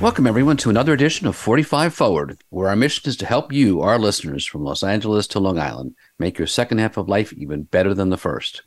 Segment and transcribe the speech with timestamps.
[0.00, 3.80] Welcome, everyone, to another edition of 45 Forward, where our mission is to help you,
[3.80, 7.62] our listeners from Los Angeles to Long Island, make your second half of life even
[7.62, 8.64] better than the first.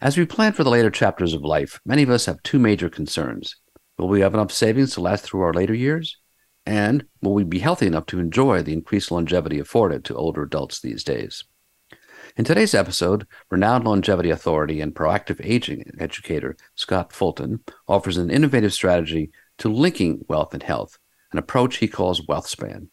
[0.00, 2.88] As we plan for the later chapters of life, many of us have two major
[2.88, 3.56] concerns.
[3.98, 6.16] Will we have enough savings to last through our later years?
[6.66, 10.80] And will we be healthy enough to enjoy the increased longevity afforded to older adults
[10.80, 11.44] these days?
[12.36, 18.72] In today's episode, renowned longevity authority and proactive aging educator Scott Fulton offers an innovative
[18.72, 20.98] strategy to linking wealth and health,
[21.32, 22.88] an approach he calls wealth span.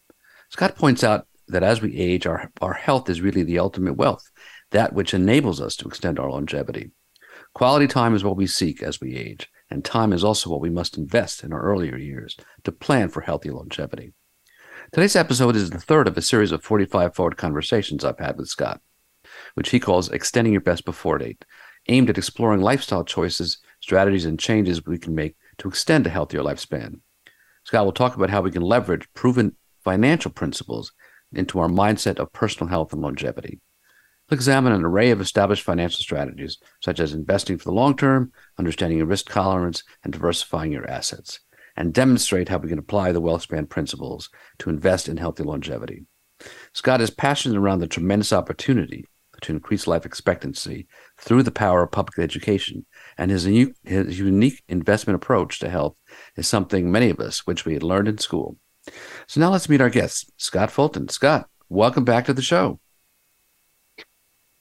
[0.49, 4.29] Scott points out that as we age, our, our health is really the ultimate wealth,
[4.71, 6.91] that which enables us to extend our longevity.
[7.53, 10.69] Quality time is what we seek as we age, and time is also what we
[10.69, 14.13] must invest in our earlier years to plan for healthy longevity.
[14.91, 18.47] Today's episode is the third of a series of 45 forward conversations I've had with
[18.47, 18.81] Scott,
[19.53, 21.45] which he calls Extending Your Best Before Date,
[21.87, 26.41] aimed at exploring lifestyle choices, strategies, and changes we can make to extend a healthier
[26.41, 26.99] lifespan.
[27.63, 30.91] Scott will talk about how we can leverage proven financial principles
[31.33, 33.59] into our mindset of personal health and longevity.
[34.27, 38.31] He'll examine an array of established financial strategies, such as investing for the long term,
[38.57, 41.39] understanding your risk tolerance, and diversifying your assets,
[41.75, 46.05] and demonstrate how we can apply the WealthSpan principles to invest in healthy longevity.
[46.73, 49.05] Scott is passionate around the tremendous opportunity
[49.41, 52.85] to increase life expectancy through the power of public education.
[53.17, 55.95] And his, unique, his unique investment approach to health
[56.35, 58.57] is something many of us wish we had learned in school.
[59.27, 61.09] So now let's meet our guest, Scott Fulton.
[61.09, 62.79] Scott, welcome back to the show.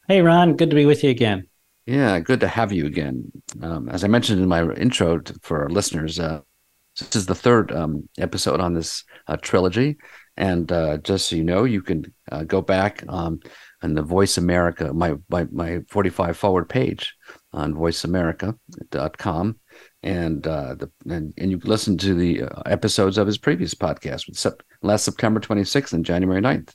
[0.08, 1.48] Hey, Ron, good to be with you again.
[1.86, 3.31] Yeah, good to have you again.
[3.60, 6.41] Um, as I mentioned in my intro to, for our listeners, uh,
[6.98, 9.97] this is the third um, episode on this uh, trilogy.
[10.37, 13.41] And uh, just so you know, you can uh, go back um,
[13.84, 17.15] on the Voice America, my, my, my 45 forward page
[17.53, 19.56] on voiceamerica.com.
[20.03, 24.27] And, uh, the, and, and you listen to the uh, episodes of his previous podcast
[24.27, 26.75] with sep- last September 26th and January 9th.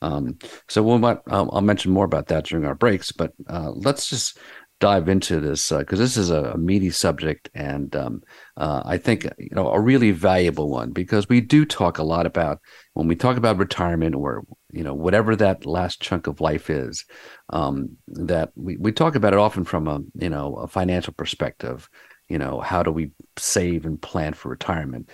[0.00, 4.08] Um, so we'll, I'll, I'll, mention more about that during our breaks, but uh, let's
[4.08, 4.38] just
[4.78, 8.22] dive into this because uh, this is a, a, meaty subject and um,
[8.58, 12.26] uh, I think you know a really valuable one because we do talk a lot
[12.26, 12.60] about
[12.92, 14.44] when we talk about retirement or
[14.76, 17.04] you know whatever that last chunk of life is
[17.50, 21.88] um, that we, we talk about it often from a you know a financial perspective
[22.28, 25.10] you know how do we save and plan for retirement?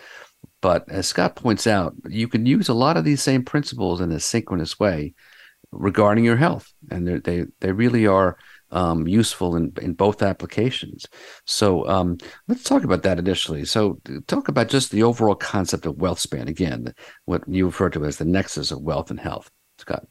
[0.61, 4.11] But as Scott points out you can use a lot of these same principles in
[4.11, 5.15] a synchronous way
[5.71, 8.37] regarding your health and they they really are
[8.72, 11.06] um, useful in, in both applications.
[11.47, 12.19] So um,
[12.49, 13.65] let's talk about that initially.
[13.65, 16.94] So talk about just the overall concept of wealth span again,
[17.27, 19.50] what you refer to as the nexus of wealth and health.
[19.78, 20.06] Scott.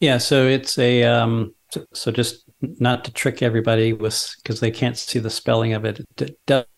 [0.00, 1.54] Yeah, so it's a um,
[1.92, 6.00] so, just not to trick everybody with because they can't see the spelling of it.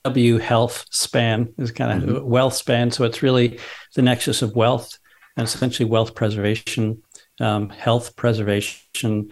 [0.04, 2.28] W health span is kind of mm-hmm.
[2.28, 2.90] wealth span.
[2.90, 3.58] So it's really
[3.94, 4.98] the nexus of wealth
[5.36, 7.02] and essentially wealth preservation,
[7.40, 9.30] um, health preservation,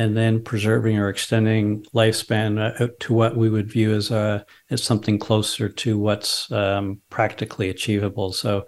[0.00, 4.42] and then preserving or extending lifespan uh, to what we would view as a uh,
[4.70, 8.32] as something closer to what's um, practically achievable.
[8.32, 8.66] So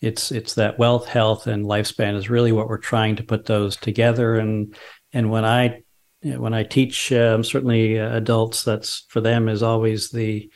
[0.00, 3.76] it's it's that wealth, health, and lifespan is really what we're trying to put those
[3.76, 4.34] together.
[4.34, 4.74] And
[5.12, 5.82] and when I
[6.22, 10.50] when I teach um, certainly uh, adults, that's for them is always the,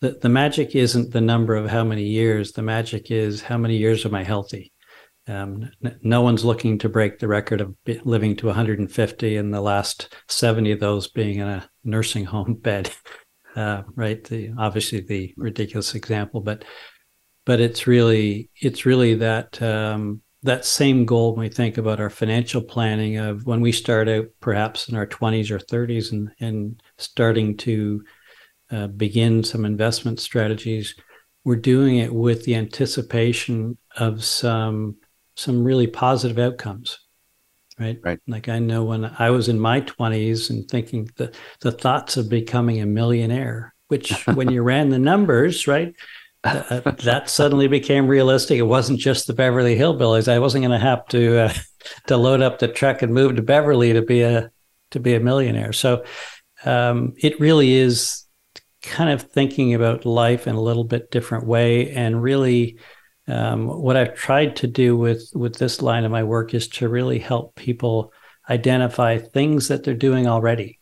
[0.00, 2.52] the the magic isn't the number of how many years.
[2.52, 4.72] The magic is how many years am I healthy
[5.28, 5.70] um,
[6.02, 7.74] no one's looking to break the record of
[8.04, 12.90] living to 150 and the last 70 of those being in a nursing home bed.
[13.54, 14.22] Uh, right.
[14.24, 16.64] The, obviously the ridiculous example, but,
[17.44, 22.10] but it's really, it's really that, um, that same goal when we think about our
[22.10, 26.80] financial planning of when we start out perhaps in our 20s or 30s and, and
[26.96, 28.04] starting to
[28.70, 30.94] uh, begin some investment strategies,
[31.44, 34.96] we're doing it with the anticipation of some
[35.38, 36.98] some really positive outcomes
[37.78, 37.98] right?
[38.02, 38.18] Right.
[38.26, 42.28] Like i know when i was in my 20s and thinking the the thoughts of
[42.28, 45.94] becoming a millionaire which when you ran the numbers right
[46.44, 48.58] uh, that suddenly became realistic.
[48.58, 50.28] It wasn't just the beverly hillbillies.
[50.28, 51.52] I wasn't going to have to uh,
[52.06, 54.50] to load up the truck and move to beverly to be a
[54.92, 55.72] to be a millionaire.
[55.72, 56.04] So
[56.64, 58.24] um, it really is
[58.82, 62.78] kind of thinking about life in a little bit different way and really
[63.28, 66.88] um, what I've tried to do with with this line of my work is to
[66.88, 68.12] really help people
[68.48, 70.78] identify things that they're doing already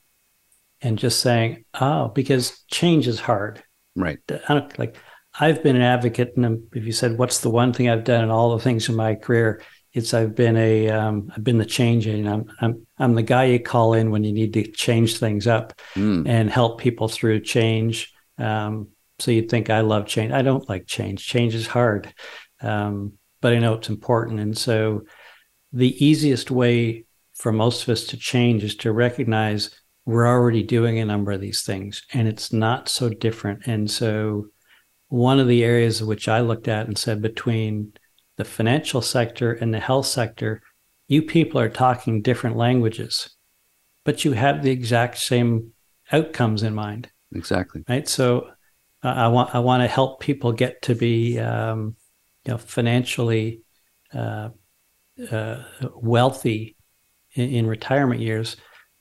[0.80, 3.62] and just saying, oh, because change is hard.
[3.96, 4.18] Right.
[4.48, 4.96] I don't like
[5.38, 8.30] I've been an advocate, and if you said what's the one thing I've done in
[8.30, 12.06] all the things in my career, it's I've been a um, I've been the change
[12.06, 12.28] agent.
[12.28, 15.72] I'm I'm I'm the guy you call in when you need to change things up
[15.94, 16.26] mm.
[16.28, 18.12] and help people through change.
[18.38, 20.32] Um, so you'd think I love change.
[20.32, 21.26] I don't like change.
[21.26, 22.12] Change is hard,
[22.60, 24.40] um, but I know it's important.
[24.40, 25.02] And so
[25.72, 27.04] the easiest way
[27.34, 29.70] for most of us to change is to recognize
[30.04, 33.66] we're already doing a number of these things, and it's not so different.
[33.66, 34.46] And so
[35.08, 37.92] one of the areas which I looked at and said between
[38.36, 40.62] the financial sector and the health sector,
[41.08, 43.30] you people are talking different languages,
[44.04, 45.72] but you have the exact same
[46.12, 47.10] outcomes in mind.
[47.34, 47.82] Exactly.
[47.88, 48.08] Right.
[48.08, 48.50] So
[49.02, 51.96] I want I want to help people get to be um,
[52.44, 53.62] you know financially
[54.12, 54.50] uh,
[55.30, 55.62] uh,
[55.94, 56.76] wealthy
[57.34, 58.56] in, in retirement years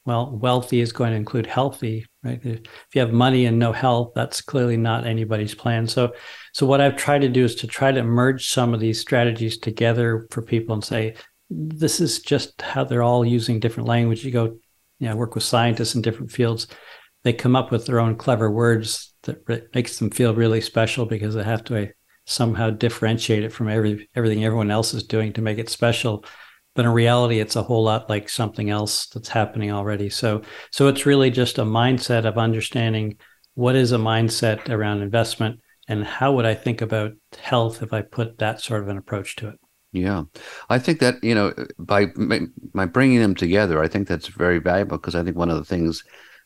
[0.06, 2.40] well, wealthy is going to include healthy, right?
[2.46, 2.62] If
[2.94, 5.88] you have money and no health, that's clearly not anybody's plan.
[5.88, 6.14] So,
[6.54, 9.58] so what I've tried to do is to try to merge some of these strategies
[9.58, 11.16] together for people and say,
[11.50, 14.24] this is just how they're all using different language.
[14.24, 14.46] You go,
[15.00, 16.68] you know, work with scientists in different fields.
[17.24, 21.36] They come up with their own clever words that makes them feel really special because
[21.36, 21.92] they have to
[22.26, 26.26] somehow differentiate it from every everything everyone else is doing to make it special.
[26.74, 30.10] But in reality it's a whole lot like something else that's happening already.
[30.10, 30.42] So
[30.72, 33.18] so it's really just a mindset of understanding
[33.54, 38.02] what is a mindset around investment and how would i think about health if i
[38.02, 39.56] put that sort of an approach to it.
[39.92, 40.24] Yeah.
[40.70, 42.08] I think that you know by
[42.74, 45.66] by bringing them together i think that's very valuable because i think one of the
[45.66, 46.04] things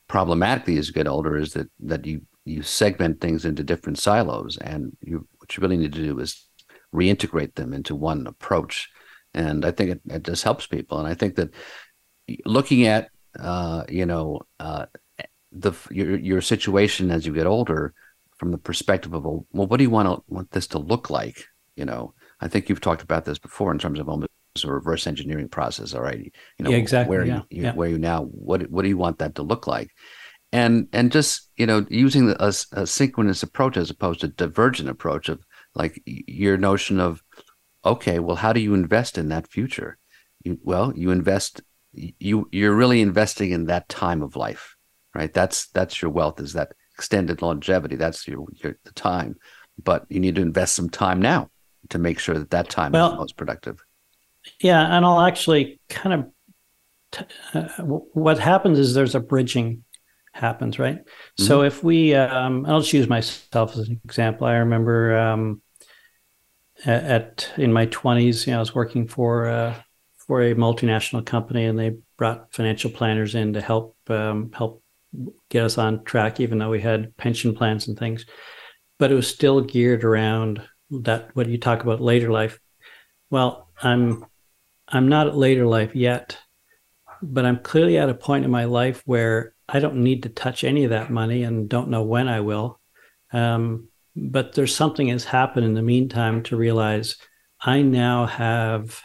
[0.09, 4.57] problematically as you get older is that that you you segment things into different silos
[4.57, 6.45] and you what you really need to do is
[6.93, 8.89] reintegrate them into one approach
[9.33, 10.99] and I think it, it just helps people.
[10.99, 11.53] And I think that
[12.45, 13.09] looking at
[13.39, 14.85] uh, you know uh,
[15.51, 17.93] the your your situation as you get older
[18.37, 21.45] from the perspective of well, what do you want to want this to look like?
[21.75, 24.31] You know, I think you've talked about this before in terms of almost
[24.63, 25.93] a reverse engineering process.
[25.93, 26.19] All right,
[26.57, 27.15] you know, yeah, exactly.
[27.15, 27.41] Where yeah.
[27.49, 27.73] you, yeah.
[27.73, 28.23] where you now?
[28.23, 29.91] What what do you want that to look like?
[30.51, 35.29] And and just you know using a, a synchronous approach as opposed to divergent approach
[35.29, 35.43] of
[35.75, 37.23] like your notion of
[37.85, 39.97] okay, well, how do you invest in that future?
[40.43, 41.61] You, well, you invest.
[41.91, 44.75] You you're really investing in that time of life,
[45.15, 45.33] right?
[45.33, 46.39] That's that's your wealth.
[46.39, 47.95] Is that extended longevity?
[47.95, 49.37] That's your, your the time,
[49.83, 51.49] but you need to invest some time now
[51.89, 53.83] to make sure that that time well, is most productive.
[54.61, 56.31] Yeah, and I'll actually kind of
[57.11, 59.83] t- uh, what happens is there's a bridging
[60.33, 60.97] happens, right?
[60.97, 61.43] Mm-hmm.
[61.43, 64.47] So if we, um, I'll just use myself as an example.
[64.47, 65.61] I remember um,
[66.85, 69.75] at, in my 20s, you know, I was working for uh,
[70.17, 74.83] for a multinational company, and they brought financial planners in to help um, help
[75.49, 78.25] get us on track, even though we had pension plans and things.
[78.99, 80.61] But it was still geared around
[80.91, 82.59] that what you talk about later life.
[83.31, 84.25] Well, I'm
[84.89, 86.37] I'm not at later life yet,
[87.21, 90.63] but I'm clearly at a point in my life where I don't need to touch
[90.63, 92.79] any of that money and don't know when I will.
[93.31, 97.17] Um, but there's something has happened in the meantime to realize
[97.61, 99.01] I now have.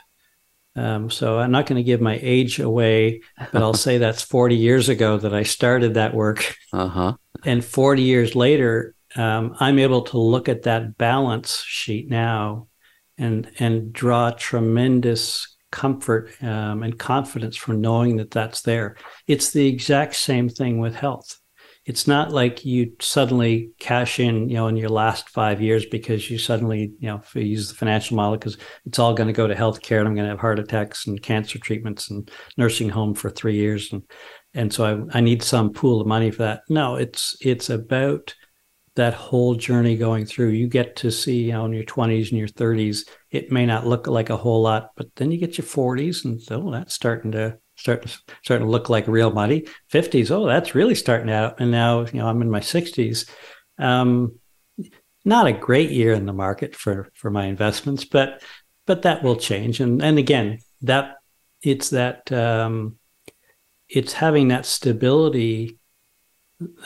[0.76, 3.20] Um, so I'm not going to give my age away,
[3.52, 6.56] but I'll say that's 40 years ago that I started that work.
[6.73, 7.14] Uh-huh.
[7.44, 12.68] And 40 years later, um, I'm able to look at that balance sheet now
[13.16, 18.97] and and draw tremendous comfort um, and confidence from knowing that that's there.
[19.26, 21.38] It's the exact same thing with health
[21.87, 26.31] it's not like you suddenly cash in, you know, in your last five years because
[26.31, 29.47] you suddenly, you know, you use the financial model because it's all going to go
[29.47, 33.14] to healthcare and I'm going to have heart attacks and cancer treatments and nursing home
[33.14, 34.02] for three years and
[34.57, 36.62] and so I, I need some pool of money for that.
[36.69, 38.35] No, it's it's about
[38.96, 40.50] that whole journey going through.
[40.50, 43.86] You get to see, you know, in your 20s and your 30s, it may not
[43.86, 46.94] look like a whole lot, but then you get your 40s and so oh, that's
[46.94, 48.10] starting to starting
[48.42, 49.66] starting to look like real money.
[49.88, 51.60] Fifties, oh, that's really starting out.
[51.60, 53.26] And now, you know, I'm in my sixties.
[53.78, 54.38] Um,
[55.24, 58.42] not a great year in the market for for my investments, but
[58.86, 59.80] but that will change.
[59.80, 61.16] And and again, that
[61.62, 62.98] it's that um,
[63.88, 65.78] it's having that stability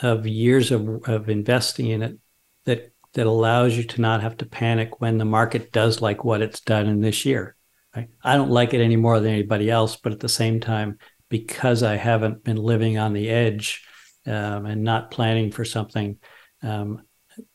[0.01, 2.17] of years of of investing in it
[2.65, 6.41] that that allows you to not have to panic when the market does like what
[6.41, 7.55] it's done in this year.
[7.95, 8.09] Right?
[8.23, 11.81] I don't like it any more than anybody else, but at the same time, because
[11.81, 13.83] I haven't been living on the edge
[14.27, 16.17] um, and not planning for something,
[16.61, 17.01] um,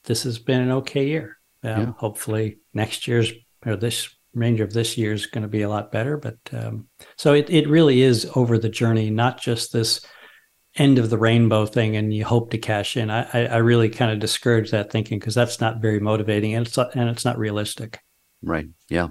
[0.05, 1.39] this has been an okay year.
[1.63, 1.93] Um, yeah.
[1.99, 3.33] Hopefully, next year's
[3.65, 6.17] or this remainder of this year is going to be a lot better.
[6.17, 10.05] But um, so it, it really is over the journey, not just this
[10.77, 13.11] end of the rainbow thing and you hope to cash in.
[13.11, 16.77] I, I really kind of discourage that thinking because that's not very motivating and it's
[16.77, 18.01] not, and it's not realistic.
[18.43, 18.67] Right.
[18.89, 19.09] Yeah.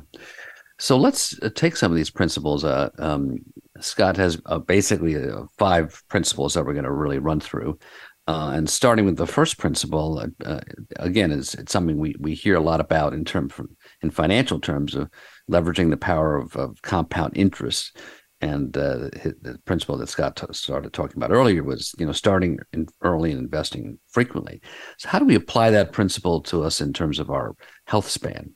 [0.80, 2.64] So let's uh, take some of these principles.
[2.64, 3.38] Uh, um,
[3.80, 7.80] Scott has uh, basically uh, five principles that we're going to really run through.
[8.26, 10.60] Uh, and starting with the first principle, uh,
[10.98, 13.54] again, is it's something we, we hear a lot about in terms
[14.02, 15.10] in financial terms of
[15.52, 17.98] leveraging the power of, of compound interest.
[18.44, 19.10] And uh,
[19.42, 23.32] the principle that Scott t- started talking about earlier was, you know, starting in early
[23.32, 24.60] and investing frequently.
[24.98, 28.52] So, how do we apply that principle to us in terms of our health span?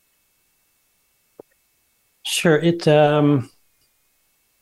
[2.24, 2.58] Sure.
[2.58, 2.86] It.
[2.86, 3.50] Um,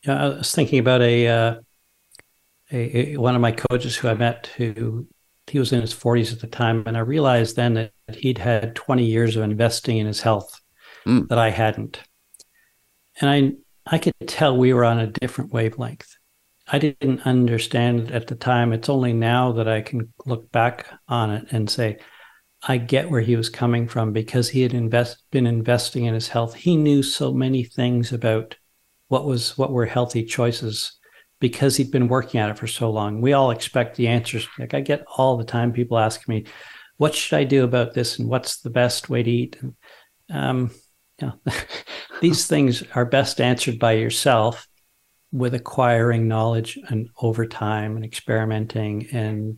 [0.07, 1.55] I was thinking about a uh,
[2.71, 5.07] a, a, one of my coaches who I met who
[5.47, 8.75] he was in his 40s at the time, and I realized then that he'd had
[8.75, 10.61] 20 years of investing in his health
[11.03, 11.27] mm.
[11.29, 11.99] that I hadn't,
[13.19, 13.53] and I
[13.85, 16.15] I could tell we were on a different wavelength.
[16.67, 18.73] I didn't understand it at the time.
[18.73, 21.99] It's only now that I can look back on it and say,
[22.67, 26.27] I get where he was coming from because he had invest, been investing in his
[26.27, 26.55] health.
[26.55, 28.55] He knew so many things about
[29.07, 30.97] what was what were healthy choices
[31.39, 33.21] because he'd been working at it for so long.
[33.21, 34.47] We all expect the answers.
[34.57, 36.45] Like I get all the time people ask me,
[36.97, 39.75] "What should I do about this?" and "What's the best way to eat?" And,
[40.29, 40.71] um,
[41.21, 41.33] know,
[42.21, 44.67] these things are best answered by yourself
[45.31, 49.57] with acquiring knowledge and over time and experimenting and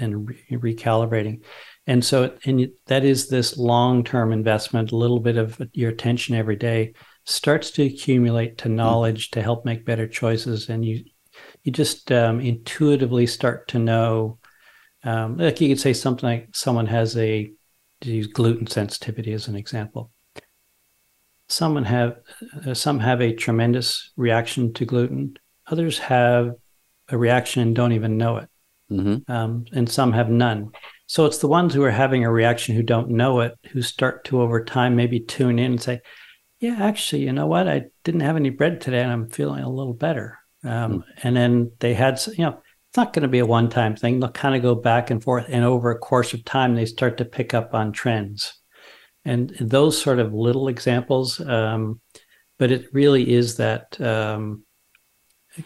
[0.00, 1.42] and re- recalibrating.
[1.86, 4.92] And so, and that is this long term investment.
[4.92, 6.94] A little bit of your attention every day
[7.24, 11.04] starts to accumulate to knowledge to help make better choices, and you
[11.64, 14.38] you just um, intuitively start to know.
[15.04, 17.52] Um, like you could say something like someone has a
[18.04, 20.10] use gluten sensitivity as an example.
[21.48, 22.16] Someone have
[22.66, 25.36] uh, some have a tremendous reaction to gluten.
[25.66, 26.54] Others have
[27.08, 28.48] a reaction and don't even know it,
[28.90, 29.30] mm-hmm.
[29.30, 30.70] um, and some have none.
[31.06, 34.24] So it's the ones who are having a reaction who don't know it who start
[34.24, 36.00] to over time maybe tune in and say,
[36.58, 37.68] "Yeah, actually, you know what?
[37.68, 41.04] I didn't have any bread today, and I'm feeling a little better." Um, mm.
[41.22, 44.20] And then they had, you know, it's not going to be a one time thing.
[44.20, 45.46] They'll kind of go back and forth.
[45.48, 48.54] And over a course of time, they start to pick up on trends.
[49.24, 52.00] And those sort of little examples, um,
[52.58, 54.64] but it really is that um,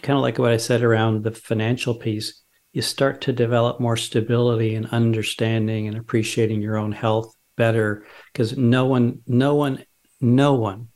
[0.02, 2.42] kind of like what I said around the financial piece.
[2.72, 8.56] You start to develop more stability and understanding and appreciating your own health better because
[8.56, 9.84] no one, no one,
[10.20, 10.88] no one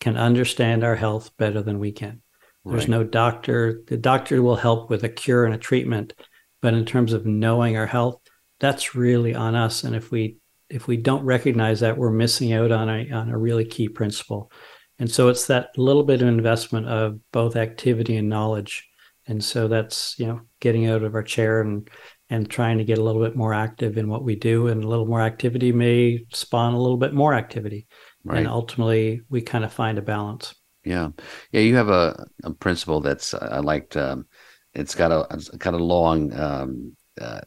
[0.00, 2.20] can understand our health better than we can.
[2.64, 2.90] There's right.
[2.90, 3.82] no doctor.
[3.86, 6.12] The doctor will help with a cure and a treatment,
[6.60, 8.20] but in terms of knowing our health,
[8.60, 9.82] that's really on us.
[9.82, 10.36] And if we
[10.72, 14.50] if we don't recognize that, we're missing out on a on a really key principle.
[14.98, 18.88] And so it's that little bit of investment of both activity and knowledge.
[19.26, 21.88] And so that's you know getting out of our chair and
[22.30, 24.68] and trying to get a little bit more active in what we do.
[24.68, 27.86] And a little more activity may spawn a little bit more activity.
[28.24, 28.38] Right.
[28.38, 30.54] And ultimately, we kind of find a balance.
[30.84, 31.10] Yeah,
[31.52, 31.60] yeah.
[31.60, 33.96] You have a, a principle that's I liked.
[33.96, 34.26] Um,
[34.74, 37.40] it's got a, a kind of long um, uh,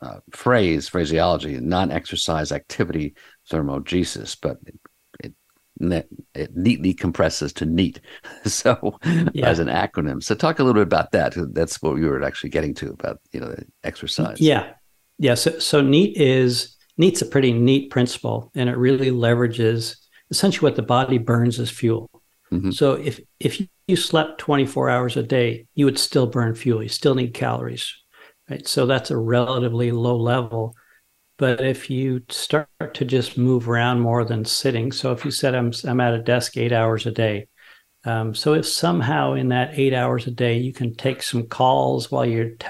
[0.00, 3.14] uh, phrase, phraseology, non-exercise activity
[3.50, 5.34] thermogenesis, but it,
[5.80, 8.00] it, it neatly compresses to NEAT.
[8.44, 8.98] so
[9.32, 9.46] yeah.
[9.46, 10.22] as an acronym.
[10.22, 11.34] So talk a little bit about that.
[11.52, 14.40] That's what you were actually getting to about you know exercise.
[14.40, 14.72] Yeah,
[15.18, 15.34] yeah.
[15.34, 19.96] So so NEAT is NEAT's a pretty neat principle, and it really leverages
[20.30, 22.10] essentially what the body burns as fuel.
[22.52, 22.70] Mm-hmm.
[22.70, 26.82] So if if you slept 24 hours a day, you would still burn fuel.
[26.82, 27.94] You still need calories,
[28.50, 28.66] right?
[28.66, 30.74] So that's a relatively low level.
[31.38, 35.54] But if you start to just move around more than sitting, so if you said
[35.54, 37.48] I'm I'm at a desk eight hours a day,
[38.04, 42.10] um, so if somehow in that eight hours a day you can take some calls
[42.10, 42.66] while you're t-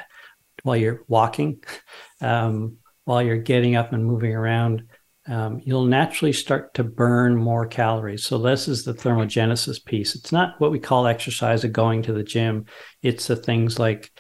[0.64, 1.62] while you're walking,
[2.20, 4.88] um, while you're getting up and moving around,
[5.28, 8.24] um, you'll naturally start to burn more calories.
[8.24, 10.14] So this is the thermogenesis piece.
[10.14, 12.66] It's not what we call exercise or going to the gym.
[13.02, 14.10] It's the things like,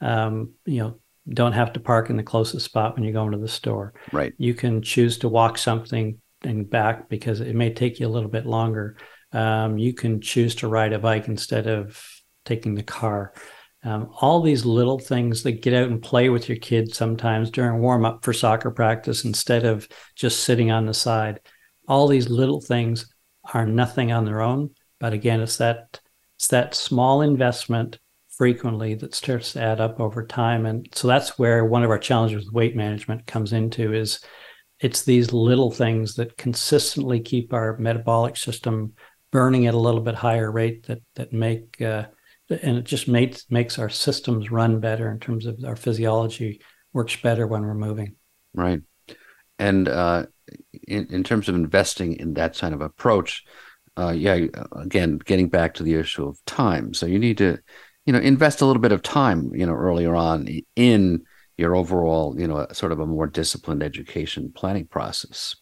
[0.00, 3.38] um, you know, don't have to park in the closest spot when you're going to
[3.38, 3.94] the store.
[4.12, 4.32] Right.
[4.38, 8.28] You can choose to walk something and back because it may take you a little
[8.28, 8.96] bit longer.
[9.32, 12.00] Um, you can choose to ride a bike instead of
[12.44, 13.32] taking the car.
[13.82, 17.80] Um, all these little things that get out and play with your kids sometimes during
[17.80, 21.40] warm up for soccer practice instead of just sitting on the side.
[21.86, 23.12] All these little things
[23.54, 26.00] are nothing on their own, but again, it's that
[26.36, 27.98] it's that small investment
[28.36, 31.98] frequently that starts to add up over time, and so that's where one of our
[31.98, 34.20] challenges with weight management comes into is
[34.80, 38.92] it's these little things that consistently keep our metabolic system
[39.32, 42.06] burning at a little bit higher rate that that make uh,
[42.48, 46.60] and it just makes makes our systems run better in terms of our physiology
[46.92, 48.16] works better when we're moving.
[48.54, 48.80] Right,
[49.58, 50.26] and uh,
[50.86, 53.44] in in terms of investing in that kind of approach,
[53.96, 56.92] uh, yeah, again, getting back to the issue of time.
[56.92, 57.58] So you need to,
[58.06, 61.24] you know, invest a little bit of time, you know, earlier on in
[61.58, 65.56] your overall, you know, sort of a more disciplined education planning process.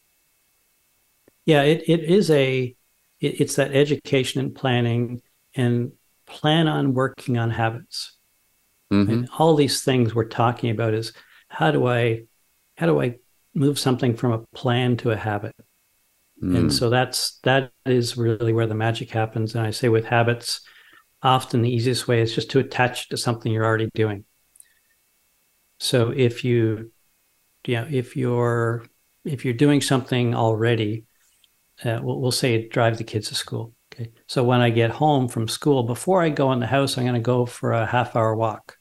[1.47, 2.77] Yeah, it, it is a,
[3.21, 5.23] it, it's that education and planning
[5.55, 5.93] and
[6.27, 8.19] plan on working on habits.
[8.93, 9.11] Mm-hmm.
[9.11, 11.13] And all these things we're talking about is
[11.49, 12.25] how do I,
[12.77, 13.17] how do I
[13.55, 15.55] move something from a plan to a habit?
[16.43, 16.57] Mm.
[16.57, 19.55] And so that's, that is really where the magic happens.
[19.55, 20.61] And I say with habits,
[21.25, 24.25] often the easiest way is just to attach to something you're already doing.
[25.79, 26.93] So if you,
[27.67, 28.85] yeah, if you're
[29.25, 31.05] if you're doing something already,
[31.85, 33.73] uh, we'll, we'll say drive the kids to school.
[33.93, 34.13] Okay.
[34.27, 37.15] So when I get home from school, before I go in the house, I'm going
[37.15, 38.77] to go for a half hour walk.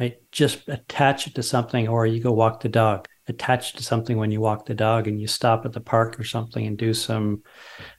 [0.00, 0.16] Right.
[0.32, 3.06] Just attach it to something, or you go walk the dog.
[3.26, 6.20] Attach it to something when you walk the dog, and you stop at the park
[6.20, 7.42] or something and do some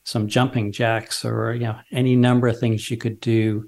[0.04, 3.68] some jumping jacks, or you know any number of things you could do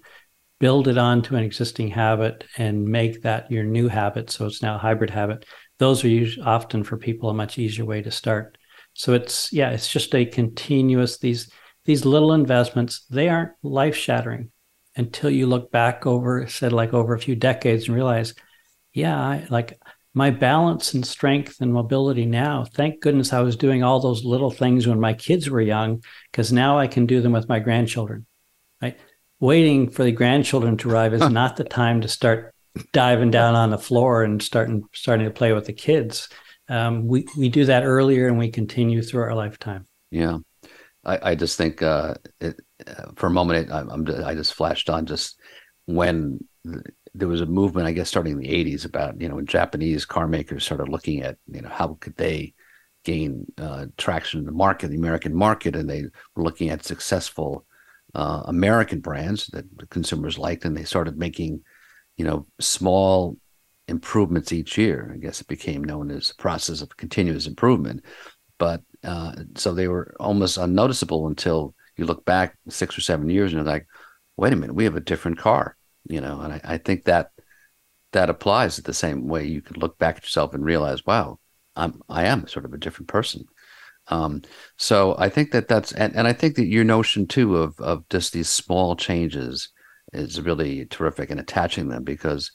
[0.59, 4.75] build it onto an existing habit and make that your new habit so it's now
[4.75, 5.45] a hybrid habit.
[5.77, 8.57] Those are usually often for people a much easier way to start.
[8.93, 11.51] So it's yeah it's just a continuous these
[11.85, 14.51] these little investments they aren't life shattering
[14.95, 18.33] until you look back over said like over a few decades and realize
[18.93, 19.79] yeah I, like
[20.17, 24.51] my balance and strength and mobility now thank goodness i was doing all those little
[24.51, 28.25] things when my kids were young because now i can do them with my grandchildren
[28.81, 28.97] right
[29.39, 32.53] waiting for the grandchildren to arrive is not the time to start
[32.91, 36.29] diving down on the floor and starting starting to play with the kids.
[36.69, 39.85] Um, we we do that earlier and we continue through our lifetime.
[40.11, 40.39] Yeah,
[41.03, 44.89] I, I just think uh, it, uh, for a moment it, I'm, i just flashed
[44.89, 45.39] on just
[45.85, 46.39] when
[47.17, 50.05] there was a movement, I guess, starting in the '80s about you know when Japanese
[50.05, 52.53] car makers started looking at you know how could they
[53.03, 56.03] gain uh, traction in the market, the American market, and they
[56.35, 57.65] were looking at successful
[58.13, 61.61] uh, American brands that consumers liked, and they started making,
[62.17, 63.37] you know, small
[63.87, 65.11] improvements each year.
[65.13, 68.03] I guess it became known as the process of continuous improvement.
[68.57, 73.53] But uh, so they were almost unnoticeable until you look back six or seven years
[73.53, 73.87] and you're like,
[74.35, 75.76] wait a minute, we have a different car,
[76.09, 76.39] you know.
[76.41, 77.31] And I, I think that
[78.13, 79.45] that applies the same way.
[79.45, 81.39] You can look back at yourself and realize, wow,
[81.75, 83.45] I'm I am sort of a different person.
[84.09, 84.41] Um,
[84.77, 88.07] so I think that that's and, and I think that your notion too of of
[88.09, 89.69] just these small changes
[90.13, 92.51] is really terrific and attaching them because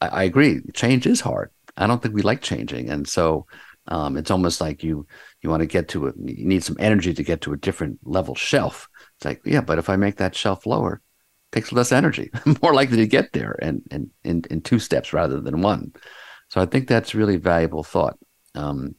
[0.00, 1.50] I, I, agree change is hard.
[1.76, 3.46] I don't think we like changing, and so
[3.88, 5.06] um, it's almost like you
[5.42, 6.14] you want to get to it.
[6.18, 8.88] You need some energy to get to a different level shelf.
[9.16, 11.02] It's like yeah, but if I make that shelf lower,
[11.54, 12.30] takes less energy.
[12.62, 15.92] More likely to get there, and and in in two steps rather than one.
[16.48, 18.18] So I think that's really valuable thought.
[18.54, 18.96] Um,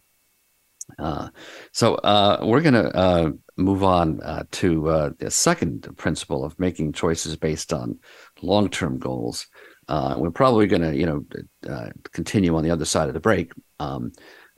[0.99, 1.29] uh,
[1.71, 6.59] so uh, we're going to uh, move on uh, to uh, the second principle of
[6.59, 7.99] making choices based on
[8.41, 9.47] long-term goals.
[9.87, 13.51] Uh, we're probably going to, you know, continue on the other side of the break.
[13.79, 14.11] Um,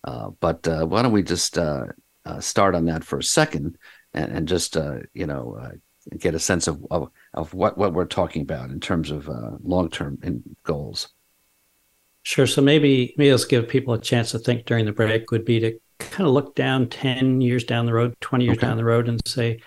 [0.03, 1.53] but why don't we just
[2.39, 3.77] start on that for a second
[4.13, 4.75] and, and just,
[5.13, 5.71] you know,
[6.17, 9.51] get a sense of, of, of what what we're talking about in terms of uh,
[9.63, 10.19] long-term
[10.63, 11.09] goals.
[12.23, 12.47] Sure.
[12.47, 15.31] So maybe maybe let's give people a chance to think during the break.
[15.31, 18.67] Would be to kind of look down 10 years down the road 20 years okay.
[18.67, 19.59] down the road and say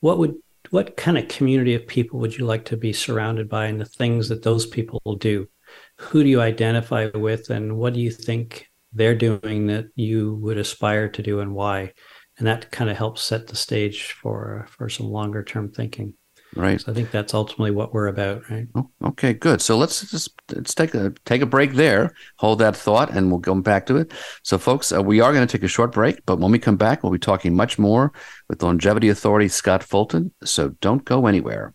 [0.00, 0.34] what would
[0.70, 3.86] what kind of community of people would you like to be surrounded by and the
[3.86, 5.48] things that those people will do
[5.96, 10.58] who do you identify with and what do you think they're doing that you would
[10.58, 11.90] aspire to do and why
[12.36, 16.12] and that kind of helps set the stage for for some longer term thinking
[16.56, 16.80] Right.
[16.80, 18.66] So I think that's ultimately what we're about, right?
[18.74, 19.60] Oh, okay, good.
[19.60, 22.14] So let's just let's take a take a break there.
[22.36, 24.12] Hold that thought, and we'll come back to it.
[24.42, 26.76] So, folks, uh, we are going to take a short break, but when we come
[26.76, 28.12] back, we'll be talking much more
[28.48, 30.32] with Longevity Authority Scott Fulton.
[30.42, 31.74] So don't go anywhere.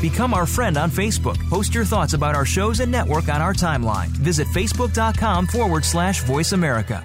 [0.00, 1.38] Become our friend on Facebook.
[1.48, 4.08] Post your thoughts about our shows and network on our timeline.
[4.08, 7.04] Visit facebook.com forward slash voice America.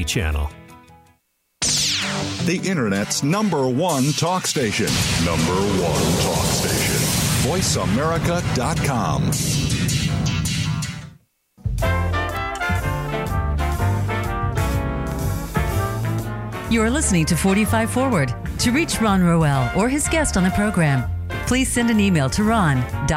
[0.03, 0.49] Channel.
[2.45, 4.87] The Internet's number one talk station.
[5.23, 6.97] Number one talk station.
[7.49, 9.31] VoiceAmerica.com.
[16.71, 18.33] You are listening to 45 Forward.
[18.59, 21.03] To reach Ron Roel or his guest on the program,
[21.45, 23.09] please send an email to ron.roel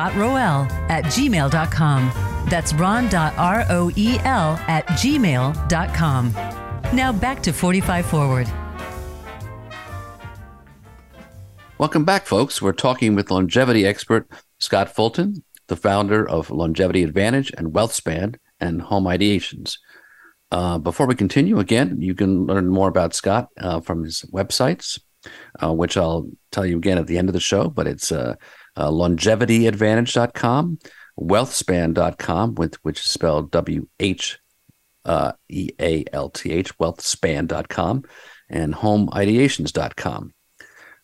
[0.90, 2.12] at gmail.com.
[2.48, 6.53] That's ron.roel at gmail.com.
[6.94, 8.48] Now back to 45 Forward.
[11.76, 12.62] Welcome back, folks.
[12.62, 14.28] We're talking with longevity expert
[14.60, 19.76] Scott Fulton, the founder of Longevity Advantage and WealthSpan and Home Ideations.
[20.52, 25.00] Uh, before we continue, again, you can learn more about Scott uh, from his websites,
[25.60, 28.36] uh, which I'll tell you again at the end of the show, but it's uh,
[28.76, 30.78] uh, longevityadvantage.com,
[31.18, 34.38] wealthspan.com, with, which is spelled W H
[35.04, 38.04] uh, E A L T H, wealthspan.com,
[38.48, 40.32] and homeideations.com.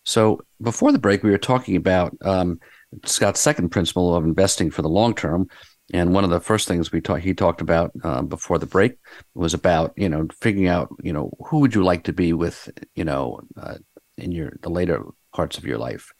[0.03, 2.59] So before the break, we were talking about um,
[3.05, 5.47] Scott's second principle of investing for the long term,
[5.93, 8.97] and one of the first things we talked he talked about uh, before the break
[9.35, 12.69] was about you know figuring out you know who would you like to be with
[12.95, 13.75] you know uh,
[14.17, 16.11] in your the later parts of your life,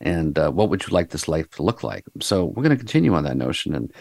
[0.00, 2.04] and uh, what would you like this life to look like.
[2.20, 3.92] So we're going to continue on that notion, and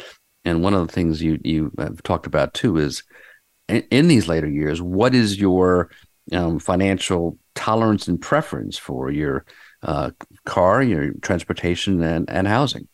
[0.46, 3.04] and one of the things you you have talked about too is
[3.68, 5.90] in, in these later years, what is your
[6.32, 9.46] um, financial tolerance and preference for your
[9.84, 10.12] uh,
[10.46, 12.88] car, your transportation, and, and housing.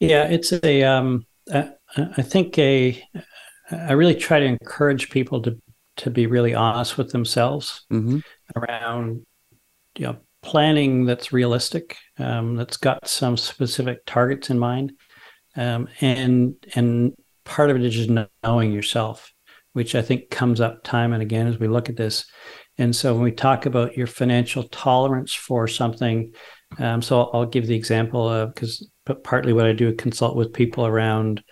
[0.00, 0.82] Yeah, it's a.
[0.82, 3.02] Um, I, I think a.
[3.70, 5.58] I really try to encourage people to
[5.96, 8.18] to be really honest with themselves mm-hmm.
[8.56, 9.24] around,
[9.96, 14.92] you know, planning that's realistic, um, that's got some specific targets in mind,
[15.56, 19.32] um, and and part of it is just knowing yourself,
[19.72, 22.26] which I think comes up time and again as we look at this.
[22.78, 26.34] And so when we talk about your financial tolerance for something,
[26.78, 28.88] um, so I'll, give the example of because
[29.22, 31.42] partly what I do consult with people around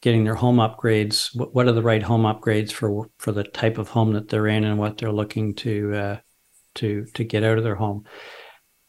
[0.00, 1.36] getting their home upgrades.
[1.36, 4.46] What, what, are the right home upgrades for for the type of home that they're
[4.46, 6.16] in and what they're looking to uh,
[6.76, 8.04] to to get out of their home?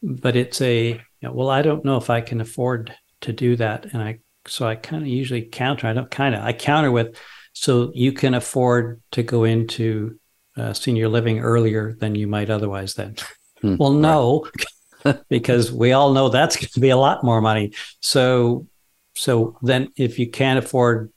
[0.02, 3.56] But it's a you know, well, I don't know if I can afford to do
[3.56, 5.86] that, and I so I kind of usually counter.
[5.86, 7.16] I don't kind of I counter with
[7.52, 10.18] so you can afford to go into
[10.56, 13.16] uh, senior living earlier than you might otherwise then.
[13.60, 14.46] Hmm, well, no,
[15.28, 17.72] because we all know that's going to be a lot more money.
[18.00, 18.66] So,
[19.14, 21.12] so then if you can't afford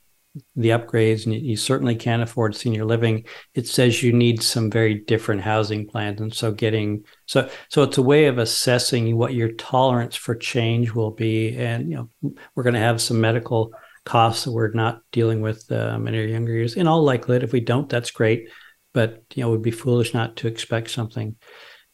[0.55, 4.95] the upgrades and you certainly can't afford senior living it says you need some very
[4.95, 6.21] different housing plans.
[6.21, 10.91] And so getting so so it's a way of assessing what your tolerance for change
[10.91, 11.55] will be.
[11.57, 13.73] And you know we're going to have some medical
[14.05, 16.75] costs that we're not dealing with um, in our younger years.
[16.75, 18.49] In all likelihood if we don't that's great.
[18.93, 21.35] But you know, we'd be foolish not to expect something.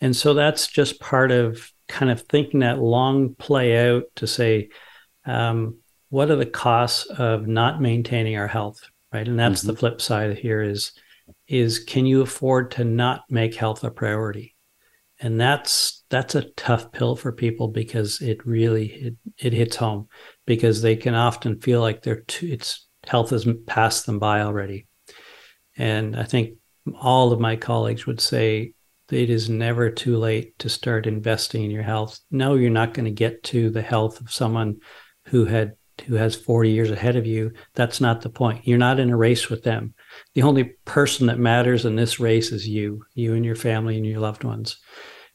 [0.01, 4.69] And so that's just part of kind of thinking that long play out to say,
[5.25, 5.77] um,
[6.11, 8.81] what are the costs of not maintaining our health,
[9.13, 9.27] right?
[9.27, 9.71] And that's mm-hmm.
[9.71, 10.91] the flip side here is
[11.47, 14.53] is can you afford to not make health a priority?
[15.21, 20.09] And that's that's a tough pill for people because it really it, it hits home
[20.45, 24.87] because they can often feel like they're too it's health has passed them by already.
[25.77, 26.57] And I think
[26.99, 28.73] all of my colleagues would say
[29.09, 32.19] it is never too late to start investing in your health.
[32.31, 34.81] No, you're not going to get to the health of someone
[35.27, 37.51] who had who has 40 years ahead of you.
[37.75, 38.67] That's not the point.
[38.67, 39.93] You're not in a race with them.
[40.33, 44.05] The only person that matters in this race is you, you and your family and
[44.05, 44.77] your loved ones.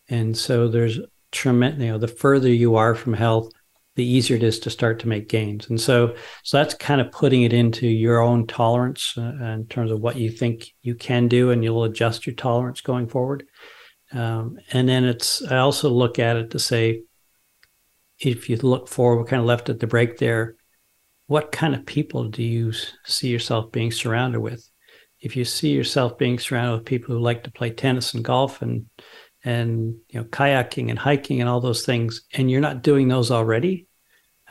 [0.09, 0.99] And so there's
[1.33, 3.51] tremendous, you know, the further you are from health,
[3.97, 5.69] the easier it is to start to make gains.
[5.69, 9.91] And so, so that's kind of putting it into your own tolerance uh, in terms
[9.91, 13.47] of what you think you can do, and you'll adjust your tolerance going forward.
[14.13, 17.03] Um, and then it's, I also look at it to say,
[18.19, 20.57] if you look forward, we kind of left at the break there.
[21.27, 22.73] What kind of people do you
[23.05, 24.69] see yourself being surrounded with?
[25.21, 28.63] If you see yourself being surrounded with people who like to play tennis and golf
[28.63, 28.87] and
[29.47, 33.31] and you know kayaking and hiking and all those things and you're not doing those
[33.31, 33.87] already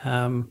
[0.02, 0.50] um,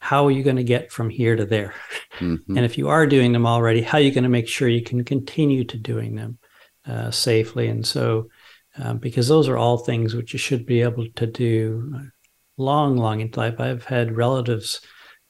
[0.00, 1.74] how are you going to get from here to there
[2.18, 2.34] mm-hmm.
[2.56, 4.82] and if you are doing them already how are you going to make sure you
[4.82, 6.38] can continue to doing them
[6.86, 8.28] uh, safely and so
[8.76, 12.10] um, because those are all things which you should be able to do
[12.56, 14.80] long long into life i've had relatives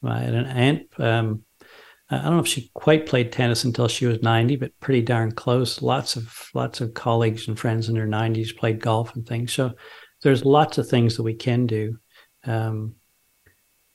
[0.06, 1.44] I had an aunt um,
[2.10, 5.32] I don't know if she quite played tennis until she was 90, but pretty darn
[5.32, 5.80] close.
[5.80, 9.52] Lots of lots of colleagues and friends in their 90s played golf and things.
[9.52, 9.72] So
[10.22, 11.98] there's lots of things that we can do.
[12.44, 12.96] Um,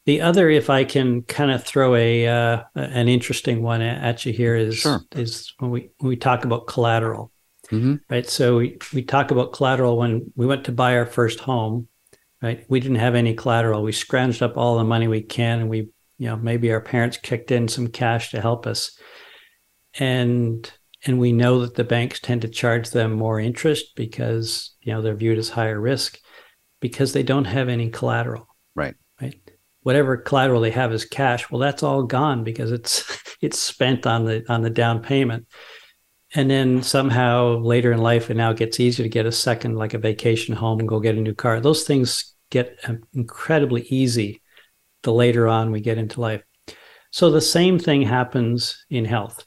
[0.06, 4.34] the other, if I can kind of throw a uh, an interesting one at you
[4.34, 5.02] here, is sure.
[5.12, 7.32] is when we when we talk about collateral,
[7.70, 7.96] mm-hmm.
[8.10, 8.28] right?
[8.28, 11.88] So we we talk about collateral when we went to buy our first home,
[12.42, 12.66] right?
[12.70, 13.84] We didn't have any collateral.
[13.84, 17.18] We scrounged up all the money we can, and we you know maybe our parents
[17.18, 18.98] kicked in some cash to help us.
[20.00, 20.72] And
[21.06, 25.02] and we know that the banks tend to charge them more interest because you know
[25.02, 26.20] they're viewed as higher risk
[26.80, 28.48] because they don't have any collateral.
[28.76, 28.96] Right.
[29.22, 29.36] Right?
[29.82, 34.26] Whatever collateral they have is cash well that's all gone because it's it's spent on
[34.26, 35.48] the on the down payment
[36.36, 39.76] and then somehow later in life it now it gets easier to get a second
[39.76, 43.82] like a vacation home and go get a new car those things get um, incredibly
[43.84, 44.42] easy
[45.04, 46.44] the later on we get into life.
[47.12, 49.46] So the same thing happens in health.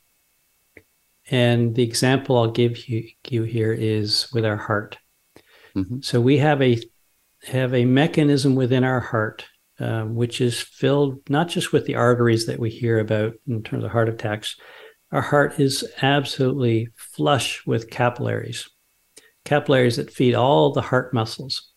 [1.30, 4.98] And the example I'll give you, you here is with our heart.
[5.76, 6.00] Mm-hmm.
[6.00, 6.78] So we have a
[7.44, 9.44] have a mechanism within our heart
[9.80, 13.82] uh, which is filled not just with the arteries that we hear about in terms
[13.82, 14.56] of heart attacks.
[15.12, 18.68] Our heart is absolutely flush with capillaries,
[19.44, 21.72] capillaries that feed all the heart muscles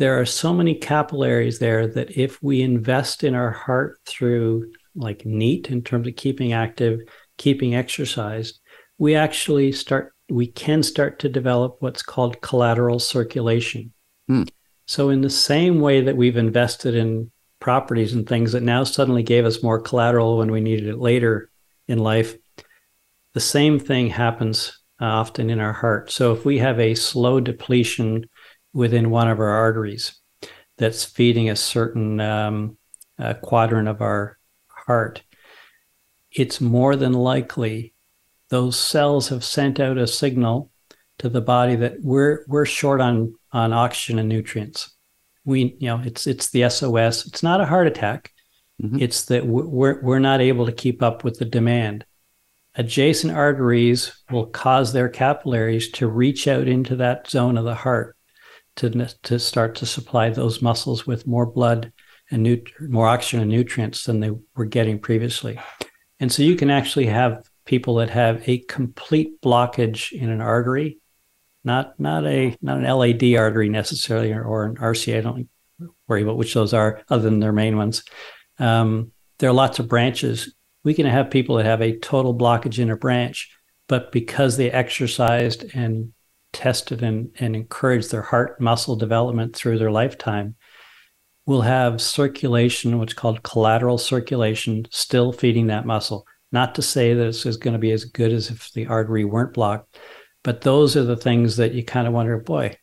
[0.00, 5.26] there are so many capillaries there that if we invest in our heart through like
[5.26, 7.00] NEAT in terms of keeping active,
[7.36, 8.60] keeping exercised,
[8.96, 13.92] we actually start, we can start to develop what's called collateral circulation.
[14.26, 14.44] Hmm.
[14.86, 19.22] So, in the same way that we've invested in properties and things that now suddenly
[19.22, 21.49] gave us more collateral when we needed it later
[21.90, 22.36] in life,
[23.34, 26.10] the same thing happens uh, often in our heart.
[26.10, 28.28] So, if we have a slow depletion
[28.72, 30.14] within one of our arteries
[30.78, 32.78] that's feeding a certain um,
[33.18, 35.22] uh, quadrant of our heart,
[36.30, 37.92] it's more than likely
[38.48, 40.70] those cells have sent out a signal
[41.18, 44.96] to the body that we're we're short on on oxygen and nutrients.
[45.44, 47.26] We you know it's it's the SOS.
[47.26, 48.32] It's not a heart attack.
[48.80, 49.00] Mm-hmm.
[49.00, 52.04] It's that we're we're not able to keep up with the demand.
[52.76, 58.16] Adjacent arteries will cause their capillaries to reach out into that zone of the heart
[58.76, 61.92] to, to start to supply those muscles with more blood
[62.30, 65.58] and nut- more oxygen and nutrients than they were getting previously.
[66.20, 70.98] And so you can actually have people that have a complete blockage in an artery,
[71.64, 75.18] not not a not an LAD artery necessarily or, or an RCA.
[75.18, 75.48] I don't
[76.08, 78.04] worry about which those are, other than their main ones.
[78.60, 80.54] Um, there are lots of branches.
[80.84, 83.50] We can have people that have a total blockage in a branch,
[83.88, 86.12] but because they exercised and
[86.52, 90.56] tested and, and encouraged their heart muscle development through their lifetime
[91.46, 96.26] will have circulation, what's called collateral circulation, still feeding that muscle.
[96.52, 99.54] Not to say that it's going to be as good as if the artery weren't
[99.54, 99.96] blocked,
[100.42, 102.76] but those are the things that you kind of wonder, boy,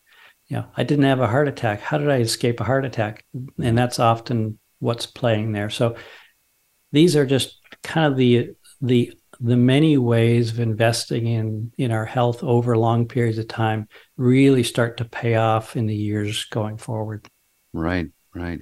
[0.47, 1.81] you know, I didn't have a heart attack.
[1.81, 3.25] How did I escape a heart attack?
[3.61, 5.69] And that's often what's playing there.
[5.69, 5.95] So
[6.91, 12.05] these are just kind of the the the many ways of investing in in our
[12.05, 16.77] health over long periods of time really start to pay off in the years going
[16.77, 17.27] forward.
[17.73, 18.59] Right, right.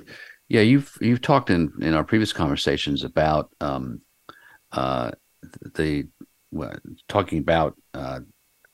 [0.49, 4.01] Yeah, you've you've talked in in our previous conversations about um,
[4.71, 5.11] uh,
[5.75, 6.07] the
[6.51, 6.73] well,
[7.07, 8.19] talking about uh,